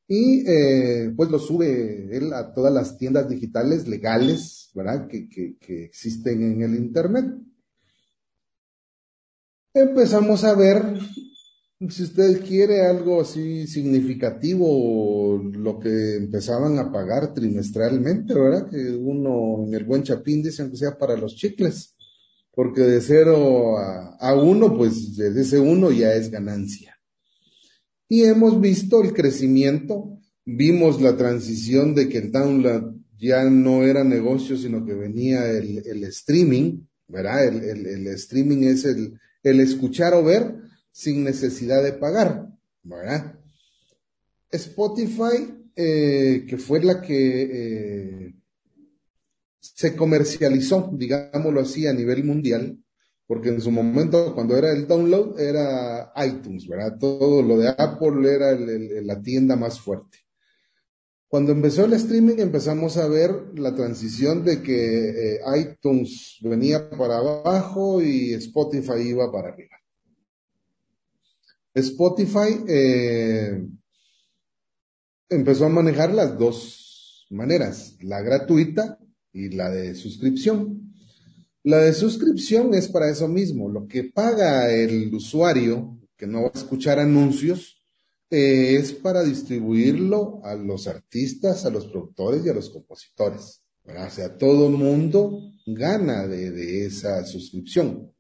[0.09, 5.07] y eh, pues lo sube él a todas las tiendas digitales legales, ¿verdad?
[5.09, 7.27] Que, que, que, existen en el Internet.
[9.75, 10.81] Empezamos a ver,
[11.91, 18.71] si usted quiere algo así significativo, lo que empezaban a pagar trimestralmente, ¿verdad?
[18.71, 21.96] Que uno en el buen chapín dice, aunque sea para los chicles
[22.57, 26.99] porque de cero a, uno, pues desde ese uno ya es ganancia.
[28.09, 34.05] Y hemos visto el crecimiento, vimos la transición de que el download ya no era
[34.05, 37.45] negocio, sino que venía el, streaming, ¿verdad?
[37.45, 40.57] El, streaming es el, escuchar o ver
[40.91, 42.49] sin necesidad de pagar,
[42.83, 43.39] ¿verdad?
[44.51, 48.36] Spotify, eh, que fue la que eh,
[49.75, 52.79] se comercializó, digámoslo así, a nivel mundial,
[53.27, 56.97] porque en su momento, cuando era el download, era iTunes, ¿verdad?
[56.99, 60.19] Todo lo de Apple era la tienda más fuerte.
[61.29, 67.19] Cuando empezó el streaming empezamos a ver la transición de que eh, iTunes venía para
[67.19, 69.77] abajo y Spotify iba para arriba.
[71.75, 73.67] Spotify eh,
[75.29, 78.99] empezó a manejar las dos maneras, la gratuita
[79.37, 80.95] y la de suscripción.
[81.63, 83.69] La de suscripción es para eso mismo.
[83.69, 87.83] Lo que paga el usuario, que no va a escuchar anuncios,
[88.31, 93.63] eh, es para distribuirlo a los artistas, a los productores y a los compositores.
[93.85, 98.13] O sea, todo el mundo gana de, de, esa suscripción.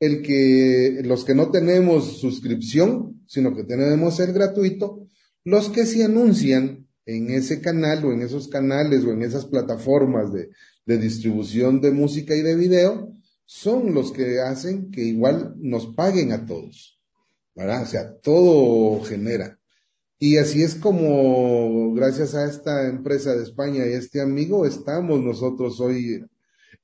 [0.00, 5.06] El que, los que no tenemos suscripción, sino que tenemos el gratuito,
[5.44, 10.32] los que se anuncian en ese canal o en esos canales o en esas plataformas
[10.32, 10.50] de,
[10.86, 13.10] distribución de música y de video
[13.46, 17.00] son los que hacen que igual nos paguen a todos,
[17.54, 17.82] ¿verdad?
[17.82, 19.58] O sea, todo genera.
[20.18, 25.20] Y así es como, gracias a esta empresa de España y a este amigo, estamos
[25.20, 26.24] nosotros hoy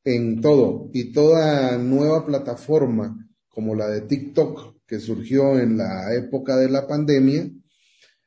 [0.04, 0.90] en todo.
[0.92, 6.86] Y toda nueva plataforma como la de TikTok, que surgió en la época de la
[6.86, 7.50] pandemia,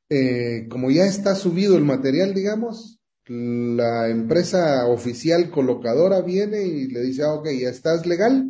[0.10, 7.02] eh, como ya está subido el material, digamos, la empresa oficial colocadora viene y le
[7.02, 8.50] dice, ah, ok, ya estás legal,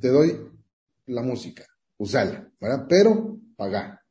[0.00, 0.38] te doy
[1.06, 1.64] la música,
[1.96, 2.86] usala, ¿verdad?
[2.88, 4.02] Pero paga,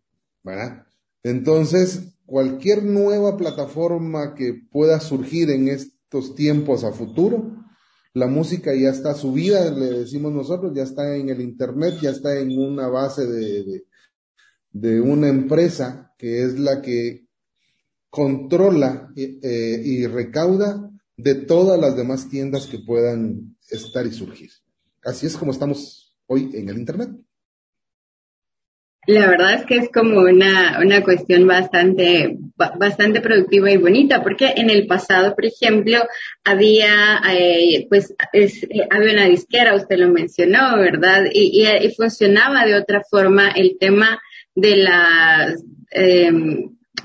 [0.44, 0.86] ¿verdad?
[1.24, 7.58] Entonces, cualquier nueva plataforma que pueda surgir en estos tiempos a futuro,
[8.14, 12.38] la música ya está subida, le decimos nosotros, ya está en el Internet, ya está
[12.40, 13.84] en una base de, de,
[14.74, 17.28] una empresa que es la que
[18.10, 24.52] controla eh, y recauda de todas las demás tiendas que puedan estar y surgir.
[25.04, 27.10] Así es como estamos hoy en el Internet.
[29.08, 32.38] La verdad es que es como una, una cuestión bastante,
[32.78, 36.00] bastante productiva y bonita, porque en el pasado, por ejemplo,
[36.44, 41.24] había, eh, pues, es, eh, había una disquera, usted lo mencionó, ¿verdad?
[41.32, 44.22] Y, funcionaba de otra forma el tema
[44.58, 46.32] de las, eh,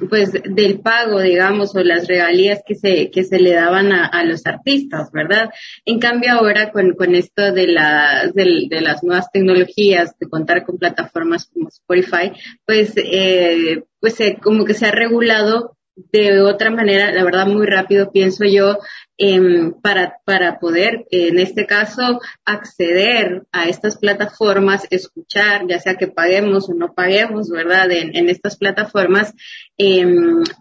[0.08, 4.46] pues del pago, digamos, o las regalías que se, que se le daban a, los
[4.46, 5.50] artistas, ¿verdad?
[5.84, 10.64] En cambio ahora con, con esto de, la, de, de, las nuevas tecnologías, de contar
[10.64, 12.32] con plataformas como Spotify,
[12.64, 18.10] pues, eh, pues como que se ha regulado de otra manera, la verdad muy rápido
[18.12, 18.78] pienso yo,
[19.18, 26.08] eh, para, para poder, en este caso, acceder a estas plataformas, escuchar, ya sea que
[26.08, 27.90] paguemos o no paguemos, ¿verdad?
[27.92, 29.34] En, en estas plataformas
[29.78, 30.04] eh,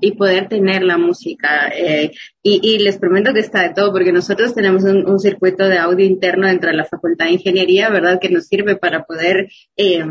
[0.01, 1.69] y poder tener la música.
[1.69, 2.11] Eh,
[2.43, 5.77] y, y, les prometo que está de todo, porque nosotros tenemos un, un, circuito de
[5.77, 8.19] audio interno dentro de la Facultad de Ingeniería, ¿verdad?
[8.19, 10.03] Que nos sirve para poder eh,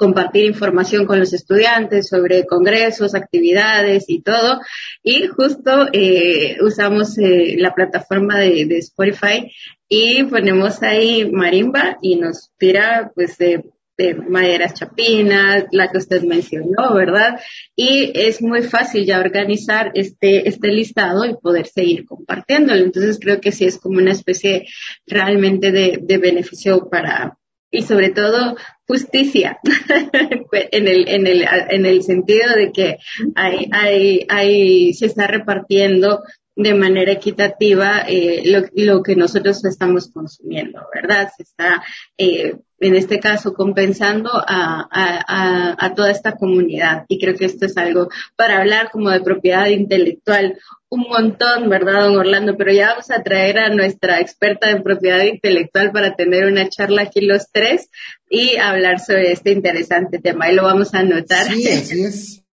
[0.00, 4.58] compartir información con los estudiantes sobre congresos, actividades y todo.
[5.02, 9.52] Y justo eh, usamos eh, la plataforma de, Spotify
[9.90, 13.62] y ponemos ahí marimba y nos tira pues de,
[13.98, 17.38] de, maderas chapinas, la que usted mencionó, ¿verdad?
[17.76, 22.82] Y es muy fácil ya organizar este, este listado y poder seguir compartiéndolo.
[22.82, 24.66] Entonces creo que sí es como una especie
[25.06, 27.36] realmente de, de beneficio para,
[27.70, 28.56] y sobre todo
[28.86, 29.58] justicia
[30.52, 32.98] en el en el en el sentido de que
[33.36, 36.20] hay hay hay se está repartiendo
[36.62, 41.30] de manera equitativa eh, lo, lo, que nosotros estamos consumiendo, ¿verdad?
[41.34, 41.82] Se está,
[42.18, 47.04] eh, en este caso, compensando a, a, a, toda esta comunidad.
[47.08, 50.58] Y creo que esto es algo para hablar como de propiedad intelectual
[50.90, 52.56] un montón, ¿verdad, don Orlando?
[52.56, 57.02] Pero ya vamos a traer a nuestra experta en propiedad intelectual para tener una charla
[57.02, 57.88] aquí los tres
[58.28, 60.50] y hablar sobre este interesante tema.
[60.50, 61.46] Y lo vamos a anotar.
[61.46, 62.36] Sí, así es.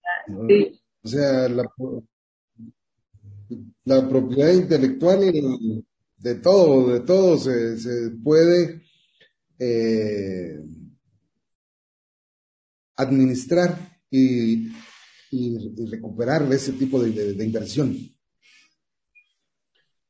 [0.49, 0.81] Sí.
[1.03, 1.65] O sea, la,
[3.85, 5.21] la propiedad intelectual
[6.17, 8.81] de todo, de todo se, se puede
[9.59, 10.61] eh,
[12.97, 14.69] administrar y,
[15.31, 18.14] y, y, recuperar ese tipo de, de, de inversión.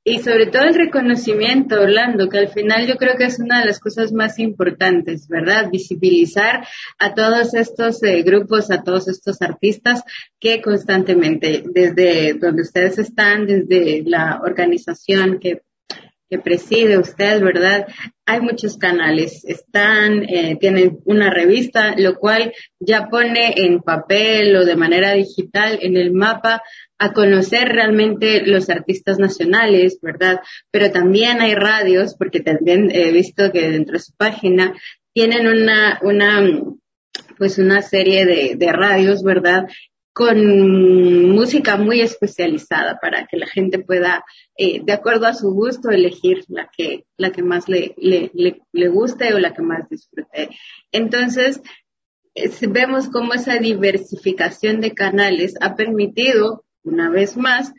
[0.06, 3.66] Y sobre todo el reconocimiento, Orlando, que al final yo creo que es una de
[3.66, 5.70] las cosas más importantes, ¿verdad?
[5.70, 6.66] Visibilizar
[6.98, 10.04] a todos estos eh, grupos, a todos estos artistas
[10.38, 15.62] que constantemente, desde donde ustedes están, desde la organización que,
[16.30, 17.86] que preside usted, ¿verdad?
[18.26, 24.64] Hay muchos canales, están, eh, tienen una revista, lo cual ya pone en papel o
[24.64, 26.62] de manera digital en el mapa
[26.98, 30.40] a conocer realmente los artistas nacionales, ¿verdad?
[30.70, 34.74] Pero también hay radios, porque también he visto que dentro de su página
[35.12, 36.42] tienen una, una,
[37.36, 39.66] pues una serie de, de radios, ¿verdad?
[40.14, 44.24] Con música muy especializada para que la gente pueda,
[44.56, 48.62] eh, de acuerdo a su gusto, elegir la que, la que más le, le, le,
[48.72, 50.50] le guste o la que más disfrute.
[50.92, 51.60] Entonces,
[52.68, 57.72] vemos cómo esa diversificación de canales ha permitido una vez más,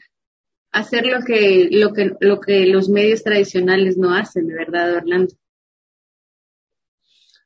[0.72, 5.34] hacer lo que, lo que, lo que los medios tradicionales no hacen, de verdad, Orlando.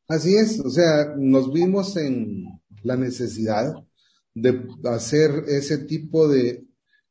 [0.08, 2.46] Así es, o sea, nos vimos en
[2.82, 3.76] la necesidad
[4.42, 6.66] de hacer ese tipo de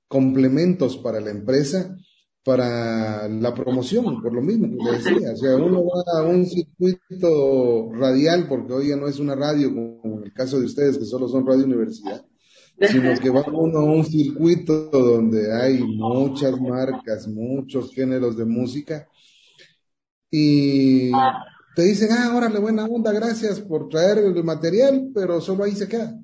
[0.07, 1.97] complementos para la empresa,
[2.45, 5.33] para la promoción, por lo mismo que decía.
[5.33, 9.69] O sea, uno va a un circuito radial, porque hoy ya no es una radio,
[9.69, 12.25] como en el caso de ustedes, que solo son radio universidad,
[12.81, 19.07] sino que va uno a un circuito donde hay muchas marcas, muchos géneros de música
[20.31, 21.11] y
[21.75, 25.88] te dicen, ah, órale, buena onda, gracias por traer el material, pero solo ahí se
[25.88, 26.19] queda,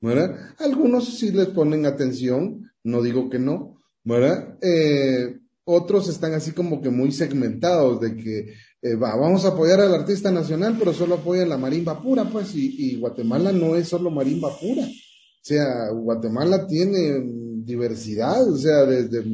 [0.00, 0.54] ¿verdad?
[0.58, 4.58] Algunos sí les ponen atención, no digo que no, ¿verdad?
[4.62, 9.80] Eh, otros están así como que muy segmentados de que eh, va, vamos a apoyar
[9.80, 13.88] al artista nacional, pero solo apoyan la marimba pura, pues, y, y Guatemala no es
[13.88, 14.82] solo marimba pura.
[14.84, 17.22] O sea, Guatemala tiene
[17.64, 19.24] diversidad, o sea, desde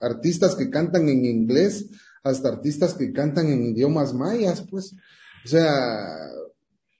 [0.00, 1.88] artistas que cantan en inglés
[2.22, 4.94] hasta artistas que cantan en idiomas mayas, pues,
[5.44, 6.08] o sea,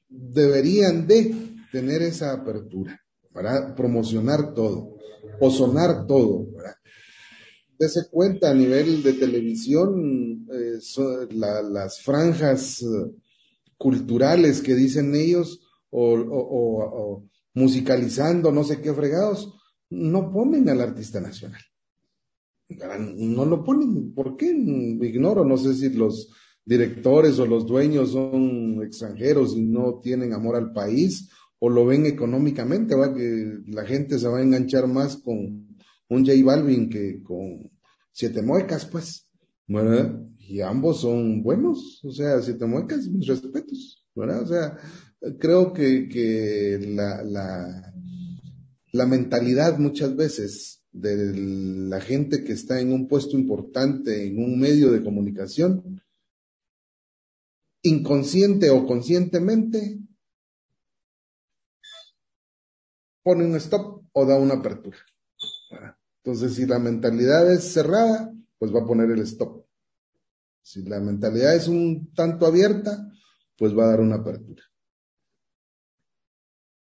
[0.09, 1.35] deberían de
[1.73, 3.01] tener esa apertura,
[3.33, 4.97] para promocionar todo
[5.41, 6.47] o sonar todo.
[7.79, 10.79] Dese cuenta a nivel de televisión, eh,
[11.33, 12.87] las franjas eh,
[13.77, 15.61] culturales que dicen ellos
[15.91, 19.55] o, musicalizando no sé qué fregados,
[19.91, 21.63] no ponen al artista nacional.
[22.69, 24.13] No lo ponen.
[24.13, 24.51] ¿Por qué?
[24.51, 25.45] Ignoro.
[25.45, 26.31] No sé si los
[26.65, 31.31] directores o los dueños son extranjeros y no tienen amor al país
[31.61, 33.15] o lo ven económicamente, ¿va?
[33.15, 35.67] que la gente se va a enganchar más con
[36.09, 37.71] un J Balvin que con
[38.13, 39.29] Siete Muecas, pues,
[39.67, 40.21] ¿verdad?
[40.39, 44.43] Y ambos son buenos, o sea, Siete Muecas, mis respetos, ¿verdad?
[44.43, 44.79] O sea,
[45.39, 47.93] creo que, que la, la,
[48.93, 51.35] la mentalidad muchas veces de
[51.89, 56.03] la gente que está en un puesto importante en un medio de comunicación,
[57.83, 60.01] inconsciente o conscientemente,
[63.29, 64.97] pone un stop o da una apertura.
[66.25, 69.67] Entonces, si la mentalidad es cerrada, pues va a poner el stop.
[70.63, 73.07] Si la mentalidad es un tanto abierta,
[73.59, 74.63] pues va a dar una apertura.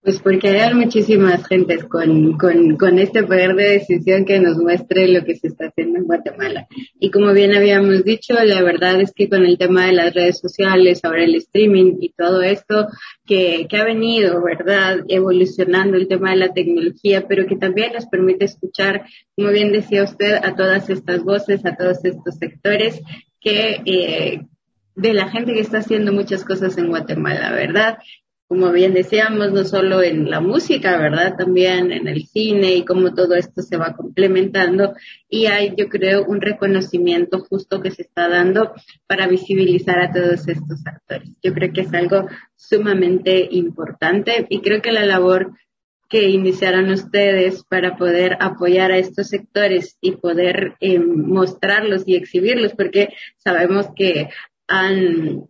[0.04, 5.08] Pues porque hay muchísimas gentes con, con, con, este poder de decisión que nos muestre
[5.08, 6.68] lo que se está haciendo en Guatemala.
[6.99, 10.39] Y como bien habíamos dicho, la verdad es que con el tema de las redes
[10.39, 12.88] sociales, ahora el streaming y todo esto
[13.28, 15.02] que, que ha venido, ¿verdad?
[15.08, 20.04] Evolucionando el tema de la tecnología, pero que también nos permite escuchar, como bien decía
[20.04, 22.99] usted, a todas estas voces, a todos estos sectores
[23.39, 24.47] que, eh,
[24.95, 27.99] de la gente que está haciendo muchas cosas en Guatemala, ¿verdad?
[28.52, 31.38] Como bien decíamos, no solo en la música, ¿verdad?
[31.38, 34.93] También en el cine y cómo todo esto se va complementando.
[35.30, 38.74] Y hay, yo creo, un reconocimiento justo que se está dando
[39.08, 41.30] para visibilizar a todos estos actores.
[41.41, 42.28] Yo creo que es algo
[42.58, 45.54] sumamente importante y creo que la labor
[46.10, 52.74] que iniciaron ustedes para poder apoyar a estos sectores y poder eh, mostrarlos y exhibirlos,
[52.74, 54.28] porque sabemos que
[54.68, 55.45] han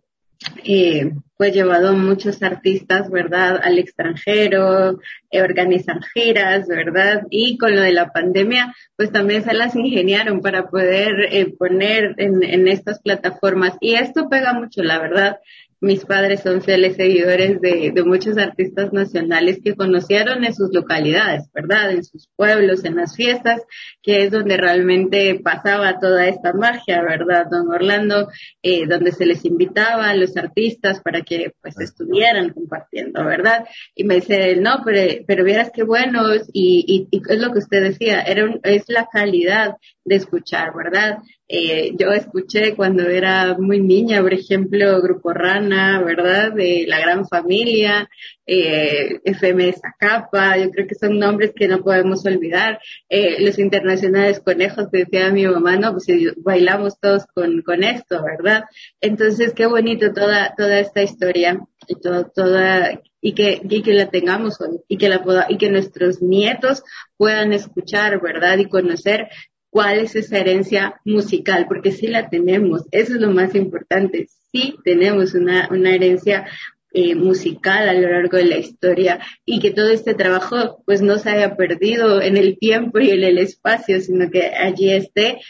[0.64, 7.22] eh, pues llevado muchos artistas, ¿verdad?, al extranjero, eh, organizan giras, ¿verdad?
[7.30, 12.14] Y con lo de la pandemia, pues también se las ingeniaron para poder eh, poner
[12.18, 13.76] en, en estas plataformas.
[13.80, 15.38] Y esto pega mucho, la verdad
[15.82, 21.50] mis padres son fieles seguidores de, de, muchos artistas nacionales que conocieron en sus localidades,
[21.52, 21.90] ¿verdad?
[21.90, 23.62] En sus pueblos, en las fiestas,
[24.00, 27.46] que es donde realmente pasaba toda esta magia, ¿verdad?
[27.50, 28.28] Don Orlando,
[28.62, 33.66] eh, donde se les invitaba a los artistas para que pues estuvieran compartiendo, ¿verdad?
[33.96, 37.58] Y me dice, no, pero, pero vieras qué buenos y, y, y es lo que
[37.58, 39.74] usted decía, era un, es la calidad
[40.04, 41.18] de escuchar, ¿verdad?
[41.54, 46.50] Eh, yo escuché cuando era muy niña, por ejemplo, Grupo Rana, ¿verdad?
[46.54, 48.08] De La Gran Familia,
[48.46, 52.80] eh, FM Zacapa, yo creo que son nombres que no podemos olvidar.
[53.10, 56.06] Eh, los internacionales conejos que decía mi mamá, no, pues
[56.38, 58.64] bailamos todos con, con esto, ¿verdad?
[59.02, 64.08] Entonces, qué bonito toda, toda esta historia y todo, toda, y que, y que la
[64.08, 66.82] tengamos hoy, y que la y que nuestros nietos
[67.18, 68.56] puedan escuchar, ¿verdad?
[68.56, 69.28] Y conocer
[69.72, 74.76] cuál es esa herencia musical, porque sí la tenemos, eso es lo más importante, sí
[74.84, 76.44] tenemos una, una herencia
[76.92, 81.16] eh, musical a lo largo de la historia y que todo este trabajo pues no
[81.16, 85.40] se haya perdido en el tiempo y en el espacio, sino que allí esté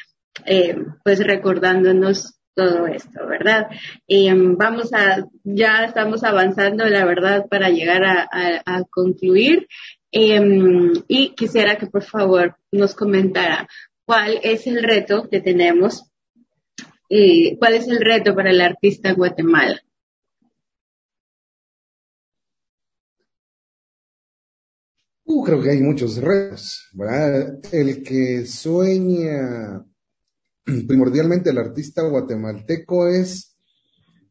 [0.47, 3.67] eh, pues recordándonos todo esto, ¿verdad?
[4.07, 9.67] Eh, vamos a, ya estamos avanzando, la verdad, para llegar a, a, a concluir.
[10.13, 10.39] Eh,
[11.09, 13.67] y quisiera que por favor nos comentara
[14.13, 16.13] cuál es el reto que tenemos,
[17.09, 19.81] eh, cuál es el reto para el artista en Guatemala.
[25.25, 26.91] Uh, creo que hay muchos retos.
[27.73, 29.83] El que sueña
[30.63, 33.57] primordialmente el artista guatemalteco es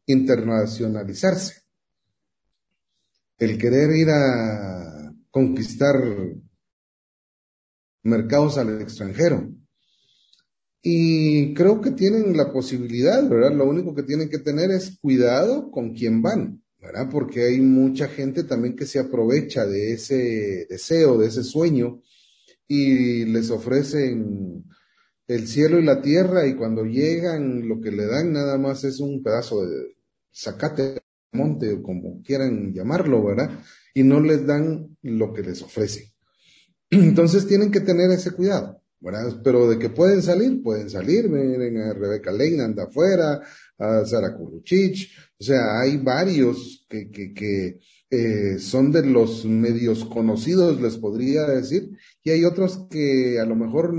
[0.05, 1.63] internacionalizarse.
[3.39, 5.95] El querer ir a conquistar
[8.03, 9.51] mercados al extranjero.
[10.83, 13.53] Y creo que tienen la posibilidad, ¿verdad?
[13.53, 17.07] Lo único que tienen que tener es cuidado con quién van, ¿verdad?
[17.11, 22.01] Porque hay mucha gente también que se aprovecha de ese deseo, de ese sueño,
[22.67, 24.65] y les ofrecen
[25.27, 28.99] el cielo y la tierra, y cuando llegan, lo que le dan nada más es
[28.99, 29.95] un pedazo de
[30.33, 31.01] zacate,
[31.31, 33.59] monte, o como quieran llamarlo, ¿verdad?
[33.93, 36.05] Y no les dan lo que les ofrecen.
[36.89, 38.80] Entonces tienen que tener ese cuidado.
[39.43, 41.27] Pero de que pueden salir, pueden salir.
[41.29, 43.41] Miren a Rebeca Leina anda afuera,
[43.77, 45.11] a Sara Kuruchich.
[45.39, 47.79] O sea, hay varios que, que, que
[48.13, 51.91] eh, son de los medios conocidos, les podría decir,
[52.21, 53.93] y hay otros que a lo mejor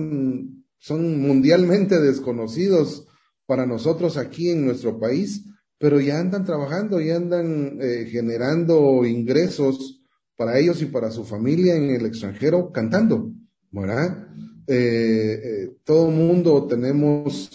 [0.79, 3.09] son mundialmente desconocidos
[3.47, 5.47] para nosotros aquí en nuestro país,
[5.79, 10.03] pero ya andan trabajando, ya andan eh, generando ingresos
[10.37, 13.33] para ellos y para su familia en el extranjero cantando,
[13.71, 14.29] ¿verdad?
[14.67, 17.51] Eh, eh, todo mundo tenemos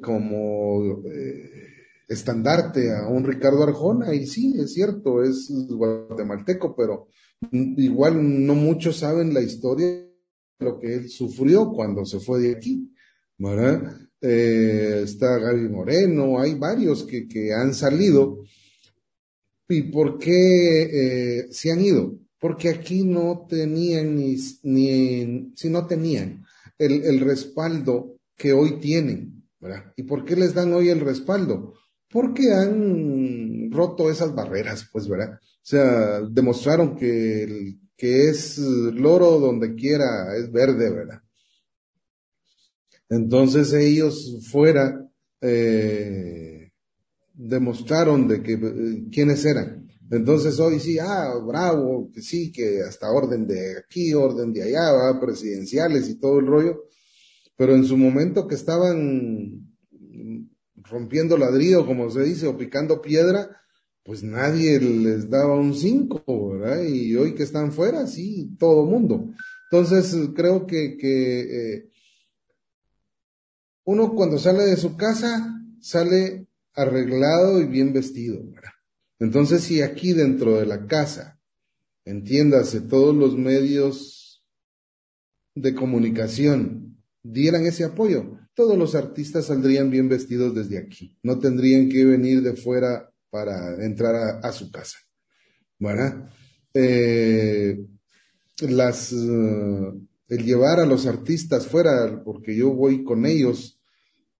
[0.00, 1.02] como
[2.08, 7.08] estandarte a un Ricardo Arjona, y sí, es cierto, es guatemalteco, pero
[7.50, 10.12] igual no muchos saben la historia de
[10.60, 12.92] lo que él sufrió cuando se fue de aquí.
[14.20, 18.44] Eh, está Gaby Moreno, hay varios que, que han salido.
[19.68, 22.18] ¿Y por qué eh, se han ido?
[22.42, 26.44] Porque aquí no tenían ni, si no tenían
[26.76, 29.94] el, el respaldo que hoy tienen, ¿verdad?
[29.96, 31.72] ¿Y por qué les dan hoy el respaldo?
[32.12, 35.32] porque han roto esas barreras, pues, ¿verdad?
[35.32, 41.22] O sea, demostraron que, que es loro donde quiera, es verde, ¿verdad?
[43.08, 45.08] Entonces ellos fuera
[45.40, 46.70] eh,
[47.32, 49.88] demostraron de que eh, quiénes eran.
[50.12, 55.18] Entonces hoy sí, ah, bravo, que sí, que hasta orden de aquí, orden de allá,
[55.18, 56.84] presidenciales y todo el rollo.
[57.56, 59.74] Pero en su momento que estaban
[60.76, 63.56] rompiendo ladrillo, como se dice, o picando piedra,
[64.04, 66.82] pues nadie les daba un cinco, ¿verdad?
[66.82, 69.32] Y hoy que están fuera, sí, todo mundo.
[69.70, 71.90] Entonces, creo que, que eh,
[73.84, 78.71] uno cuando sale de su casa, sale arreglado y bien vestido, ¿verdad?
[79.22, 81.40] Entonces, si aquí dentro de la casa,
[82.04, 84.44] entiéndase, todos los medios
[85.54, 91.16] de comunicación dieran ese apoyo, todos los artistas saldrían bien vestidos desde aquí.
[91.22, 94.98] No tendrían que venir de fuera para entrar a, su casa.
[95.78, 96.28] ¿Verdad?
[96.74, 97.78] Eh,
[98.58, 99.92] las, eh,
[100.30, 103.80] el llevar a los artistas fuera, porque yo voy con ellos,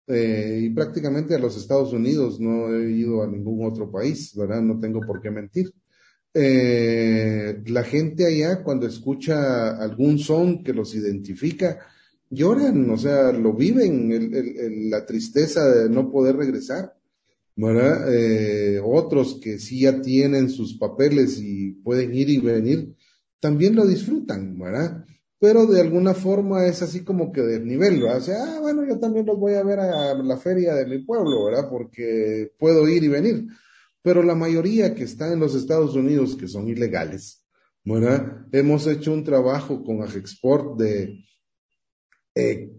[0.07, 4.61] eh, y prácticamente a los Estados Unidos, no he ido a ningún otro país, ¿verdad?
[4.62, 5.72] No tengo por qué mentir.
[6.34, 11.78] la gente allá cuando escucha algún son que los identifica,
[12.32, 16.94] lloran, o sea, lo viven, el, la tristeza de no poder regresar,
[17.55, 18.12] ¿verdad?
[18.12, 22.94] Eh, otros que sí ya tienen sus papeles y pueden ir y venir,
[23.38, 25.05] también lo disfrutan, ¿verdad?
[25.43, 28.18] Pero de alguna forma es así como que del nivel, ¿verdad?
[28.18, 31.01] O sea, ah, bueno, yo también los voy a ver a la feria de mi
[31.01, 31.68] pueblo, ¿verdad?
[31.68, 33.49] Porque puedo ir y venir.
[34.03, 37.45] Pero la mayoría que está en los Estados Unidos, que son ilegales,
[37.84, 38.47] ¿verdad?
[38.53, 41.24] Hemos hecho un trabajo con Agexport de,
[42.36, 42.70] eh,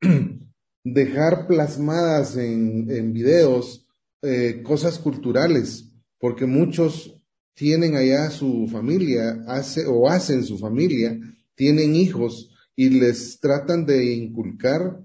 [0.84, 3.84] dejar plasmadas en, en videos
[4.22, 7.19] eh, cosas culturales, porque muchos
[7.54, 11.18] tienen allá su familia, hace o hacen su familia,
[11.54, 15.00] tienen hijos y les tratan de inculcar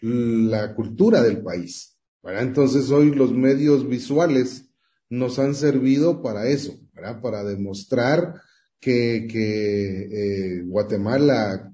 [0.00, 1.98] la cultura del país.
[2.24, 4.68] Entonces hoy los medios visuales
[5.10, 6.78] nos han servido para eso,
[7.20, 8.40] para demostrar
[8.80, 11.72] que, eh, Guatemala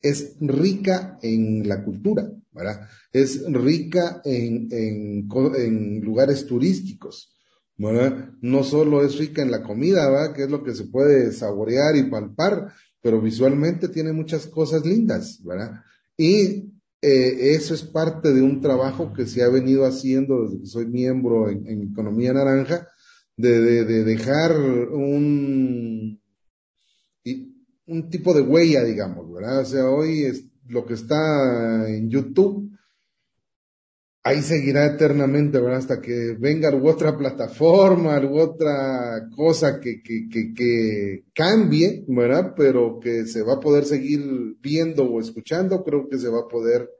[0.00, 2.32] es rica en la cultura.
[3.12, 5.28] Es rica en,
[6.02, 7.37] lugares turísticos,
[7.78, 10.34] No solo es rica en la comida, ¿verdad?
[10.34, 15.40] Que es lo que se puede saborear y palpar, pero visualmente tiene muchas cosas lindas,
[15.44, 15.82] ¿verdad?
[16.16, 20.66] Y eh, eso es parte de un trabajo que se ha venido haciendo desde que
[20.66, 22.88] soy miembro en, Economía Naranja,
[23.36, 26.20] de, de, de dejar un,
[27.86, 29.60] un tipo de huella, digamos, ¿verdad?
[29.60, 32.67] O sea, hoy es lo que está en YouTube,
[34.22, 35.78] ahí seguirá eternamente, ¿verdad?
[35.78, 42.54] Hasta que venga alguna otra plataforma, alguna otra cosa que, que, que, que, cambie, ¿verdad?
[42.56, 44.20] Pero que se va a poder seguir
[44.60, 46.90] viendo o escuchando, creo que se va a poder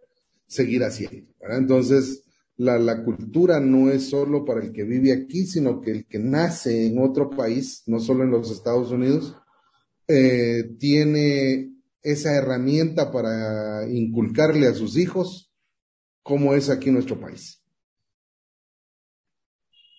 [0.46, 1.32] seguir haciendo.
[1.50, 2.24] Entonces,
[2.56, 6.18] la, la cultura no es solo para el que vive aquí, sino que el que
[6.18, 9.36] nace en otro país, no solo en los Estados Unidos,
[10.08, 15.47] eh, tiene esa herramienta para inculcarle a sus hijos
[16.28, 17.58] como es aquí nuestro país.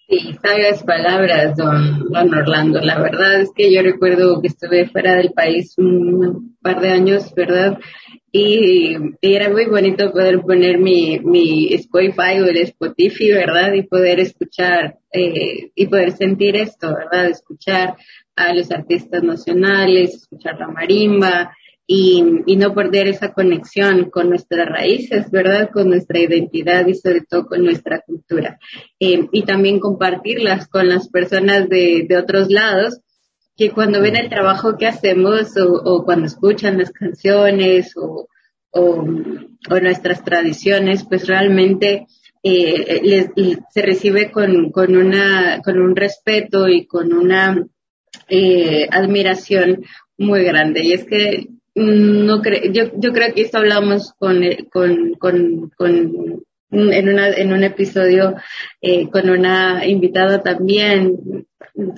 [0.08, 2.80] Sí, sabias palabras, don, Orlando.
[2.82, 7.34] La verdad es que yo recuerdo que estuve fuera del país un par de años,
[7.36, 7.80] ¿verdad?
[8.32, 13.74] Y, era muy bonito poder poner mi, mi Spotify o el Spotify, ¿verdad?
[13.74, 17.30] Y poder escuchar eh, y poder sentir esto, ¿verdad?
[17.30, 17.98] Escuchar
[18.36, 21.56] a los artistas nacionales, escuchar la marimba
[21.92, 25.72] y, no perder esa conexión con nuestras raíces, ¿verdad?
[25.74, 28.60] Con nuestra identidad y sobre todo con nuestra cultura.
[29.00, 33.00] Eh, y también compartirlas con las personas de, de, otros lados
[33.58, 38.28] que cuando ven el trabajo que hacemos o, o cuando escuchan las canciones o,
[38.70, 39.04] o,
[39.82, 42.06] nuestras tradiciones, pues realmente
[42.44, 43.30] eh, les,
[43.74, 47.66] se recibe con, con, una, con un respeto y con una
[48.28, 49.84] eh, admiración
[50.20, 50.84] muy grande.
[50.84, 51.48] Y es que
[51.80, 57.54] no creo, yo, yo creo que esto hablamos con, con, con, con en, una, en
[57.54, 58.36] un episodio
[58.82, 61.48] eh, con una invitada también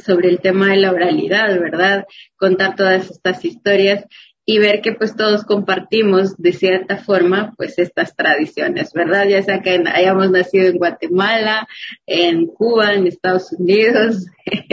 [0.04, 2.06] sobre el tema de la oralidad, ¿verdad?
[2.38, 4.06] Contar todas estas historias
[4.46, 9.28] y ver que pues todos compartimos de cierta forma pues estas tradiciones, ¿verdad?
[9.28, 11.68] Ya sea que hayamos nacido en Guatemala,
[12.06, 14.26] en Cuba, en Estados Unidos,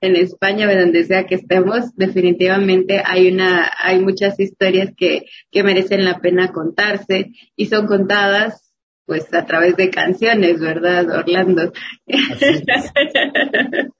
[0.00, 6.04] en España, donde sea que estemos, definitivamente hay una, hay muchas historias que, que merecen
[6.04, 8.69] la pena contarse y son contadas
[9.06, 11.72] pues a través de canciones, ¿verdad, Orlando?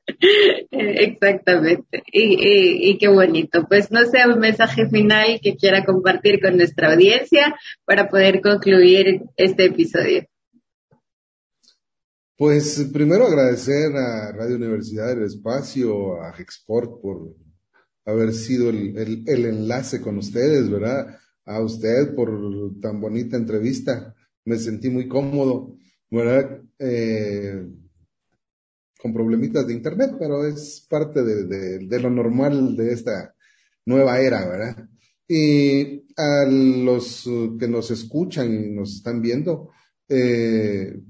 [0.70, 2.04] Exactamente.
[2.12, 3.66] Y, y, qué bonito.
[3.68, 9.22] Pues no sé, un mensaje final que quiera compartir con nuestra audiencia para poder concluir
[9.36, 10.24] este episodio.
[12.36, 17.34] Pues primero agradecer a Radio Universidad del Espacio, a Export por
[18.04, 21.18] haber sido el, el, el enlace con ustedes, ¿verdad?
[21.44, 22.30] A usted por
[22.80, 24.14] tan bonita entrevista
[24.50, 25.76] me sentí muy cómodo,
[26.10, 26.60] ¿verdad?
[26.76, 27.64] Eh,
[29.00, 33.32] con problemitas de internet, pero es parte de, lo normal de esta
[33.86, 34.88] nueva era, ¿verdad?
[35.28, 39.70] Y a los que nos escuchan y nos están viendo,
[40.08, 41.00] eh,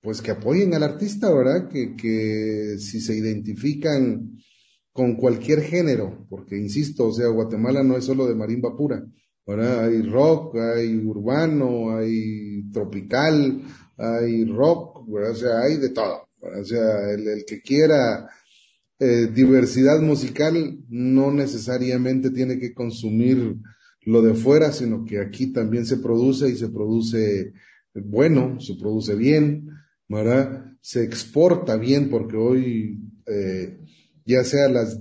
[0.00, 1.68] pues que apoyen al artista, ¿verdad?
[1.68, 4.38] Que, que si se identifican
[4.92, 9.04] con cualquier género, porque insisto, o sea, Guatemala no es solo de marimba pura,
[9.46, 13.62] hay rock, hay urbano, hay tropical,
[13.96, 16.28] hay rock, o sea, hay de todo.
[16.40, 18.28] O sea, el, que quiera
[18.98, 23.56] eh, diversidad musical no necesariamente tiene que consumir
[24.02, 27.52] lo de fuera, sino que aquí también se produce y se produce
[27.94, 29.68] bueno, se produce bien,
[30.08, 30.64] ¿verdad?
[30.80, 33.80] Se exporta bien porque hoy, eh,
[34.24, 35.00] ya sea las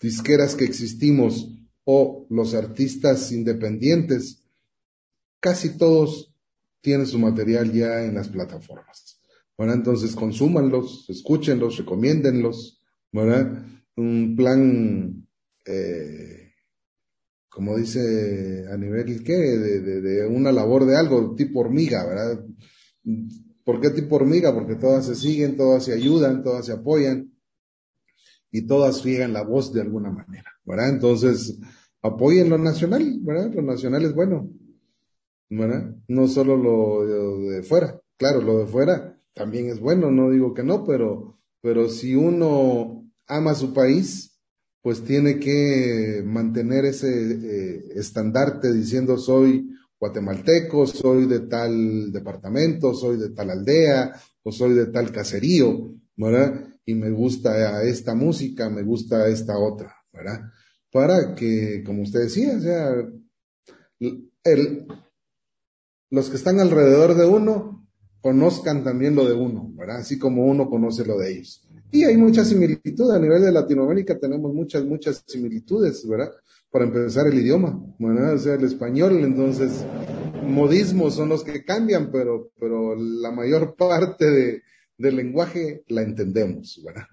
[0.00, 1.54] disqueras que existimos
[1.84, 4.44] o los artistas independientes,
[5.40, 6.34] casi todos
[6.80, 9.20] tienen su material ya en las plataformas.
[9.56, 13.62] Bueno, entonces consúmanlos, escúchenlos, recomiéndenlos, ¿verdad?
[13.96, 15.26] Un plan,
[15.66, 16.52] eh,
[17.48, 19.36] como dice a nivel, ¿qué?
[19.36, 22.44] De, de, de, una labor de algo, tipo hormiga, ¿verdad?
[23.64, 24.54] ¿Por qué tipo hormiga?
[24.54, 27.29] Porque todas se siguen, todas se ayudan, todas se apoyan
[28.50, 30.88] y todas llegan la voz de alguna manera, ¿verdad?
[30.88, 31.58] Entonces,
[32.02, 33.52] apoyen lo nacional, ¿verdad?
[33.54, 34.50] Lo nacional es bueno,
[35.48, 35.94] ¿verdad?
[36.08, 40.62] No solo lo de, fuera, claro, lo de fuera también es bueno, no digo que
[40.62, 44.38] no, pero, pero si uno ama su país,
[44.82, 53.18] pues tiene que mantener ese eh, estandarte diciendo soy guatemalteco, soy de tal departamento, soy
[53.18, 56.69] de tal aldea, o soy de tal caserío, ¿verdad?
[56.90, 60.40] Y me gusta esta música, me gusta esta otra, ¿verdad?
[60.92, 62.94] para que, como usted decía, o sea,
[64.44, 64.86] el,
[66.10, 67.88] los que están alrededor de uno
[68.20, 69.98] conozcan también lo de uno, ¿verdad?
[69.98, 71.66] Así como uno conoce lo de ellos.
[71.92, 76.32] Y hay mucha similitud, a nivel de Latinoamérica tenemos muchas, muchas similitudes, ¿verdad?
[76.70, 78.34] Para empezar el idioma, ¿verdad?
[78.34, 79.84] O sea, el español, entonces,
[80.44, 84.62] modismos son los que cambian, pero, pero la mayor parte de,
[85.00, 87.06] del lenguaje la entendemos, ¿verdad?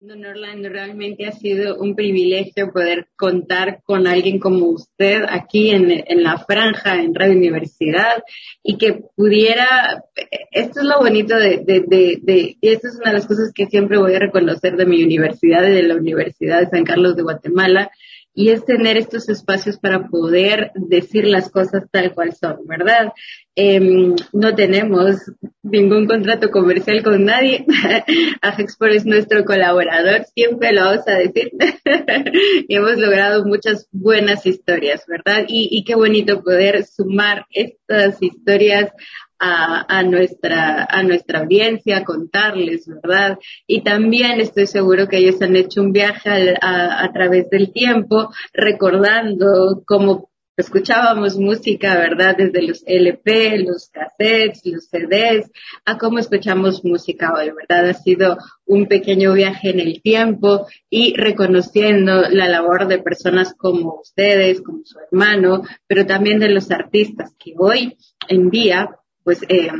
[0.00, 5.92] Don Orlando, realmente ha sido un privilegio poder contar con alguien como usted aquí en,
[5.92, 8.24] en, la franja, en Radio Universidad,
[8.64, 10.02] y que pudiera,
[10.50, 13.52] esto es lo bonito de, de, de, de, y esto es una de las cosas
[13.54, 17.14] que siempre voy a reconocer de mi universidad y de la Universidad de San Carlos
[17.14, 17.92] de Guatemala,
[18.34, 23.12] y es tener estos espacios para poder decir las cosas tal cual son, ¿verdad?
[23.54, 25.30] Eh, no tenemos
[25.62, 27.66] ningún contrato comercial con nadie.
[28.40, 31.52] Agexport es nuestro colaborador, siempre lo vamos a decir.
[32.68, 35.44] y hemos logrado muchas buenas historias, ¿verdad?
[35.48, 38.90] Y, y qué bonito poder sumar estas historias
[39.38, 43.38] a, a, nuestra, a nuestra audiencia, contarles, ¿verdad?
[43.66, 47.72] Y también estoy seguro que ellos han hecho un viaje a, a, a través del
[47.72, 52.36] tiempo, recordando cómo escuchábamos música, ¿verdad?
[52.36, 55.50] Desde los LP, los cassettes, los CDs,
[55.84, 57.90] a cómo escuchamos música hoy, ¿verdad?
[57.90, 64.00] Ha sido un pequeño viaje en el tiempo y reconociendo la labor de personas como
[64.00, 67.96] ustedes, como su hermano, pero también de los artistas que hoy
[68.28, 69.70] en día, pues, eh,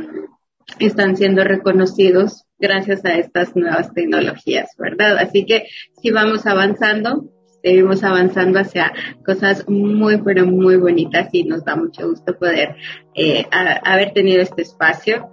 [0.79, 5.17] están siendo reconocidos gracias a estas nuevas tecnologías, ¿verdad?
[5.17, 5.67] Así que
[6.01, 7.32] si vamos avanzando,
[7.63, 8.93] seguimos avanzando hacia
[9.25, 12.75] cosas muy, pero muy bonitas y nos da mucho gusto poder
[13.15, 15.29] eh, haber tenido este espacio.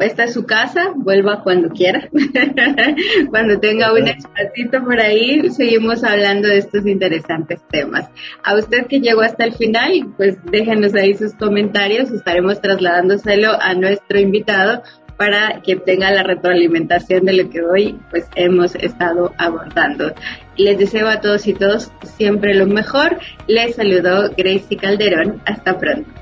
[0.00, 2.08] Esta es su casa, vuelva cuando quiera.
[3.30, 8.08] cuando tenga un espacito por ahí, seguimos hablando de estos interesantes temas.
[8.42, 13.74] A usted que llegó hasta el final, pues déjenos ahí sus comentarios, estaremos trasladándoselo a
[13.74, 14.82] nuestro invitado
[15.22, 20.12] para que tenga la retroalimentación de lo que hoy pues hemos estado abordando.
[20.56, 23.20] Les deseo a todos y todos siempre lo mejor.
[23.46, 25.40] Les saludó Gracie Calderón.
[25.44, 26.21] Hasta pronto.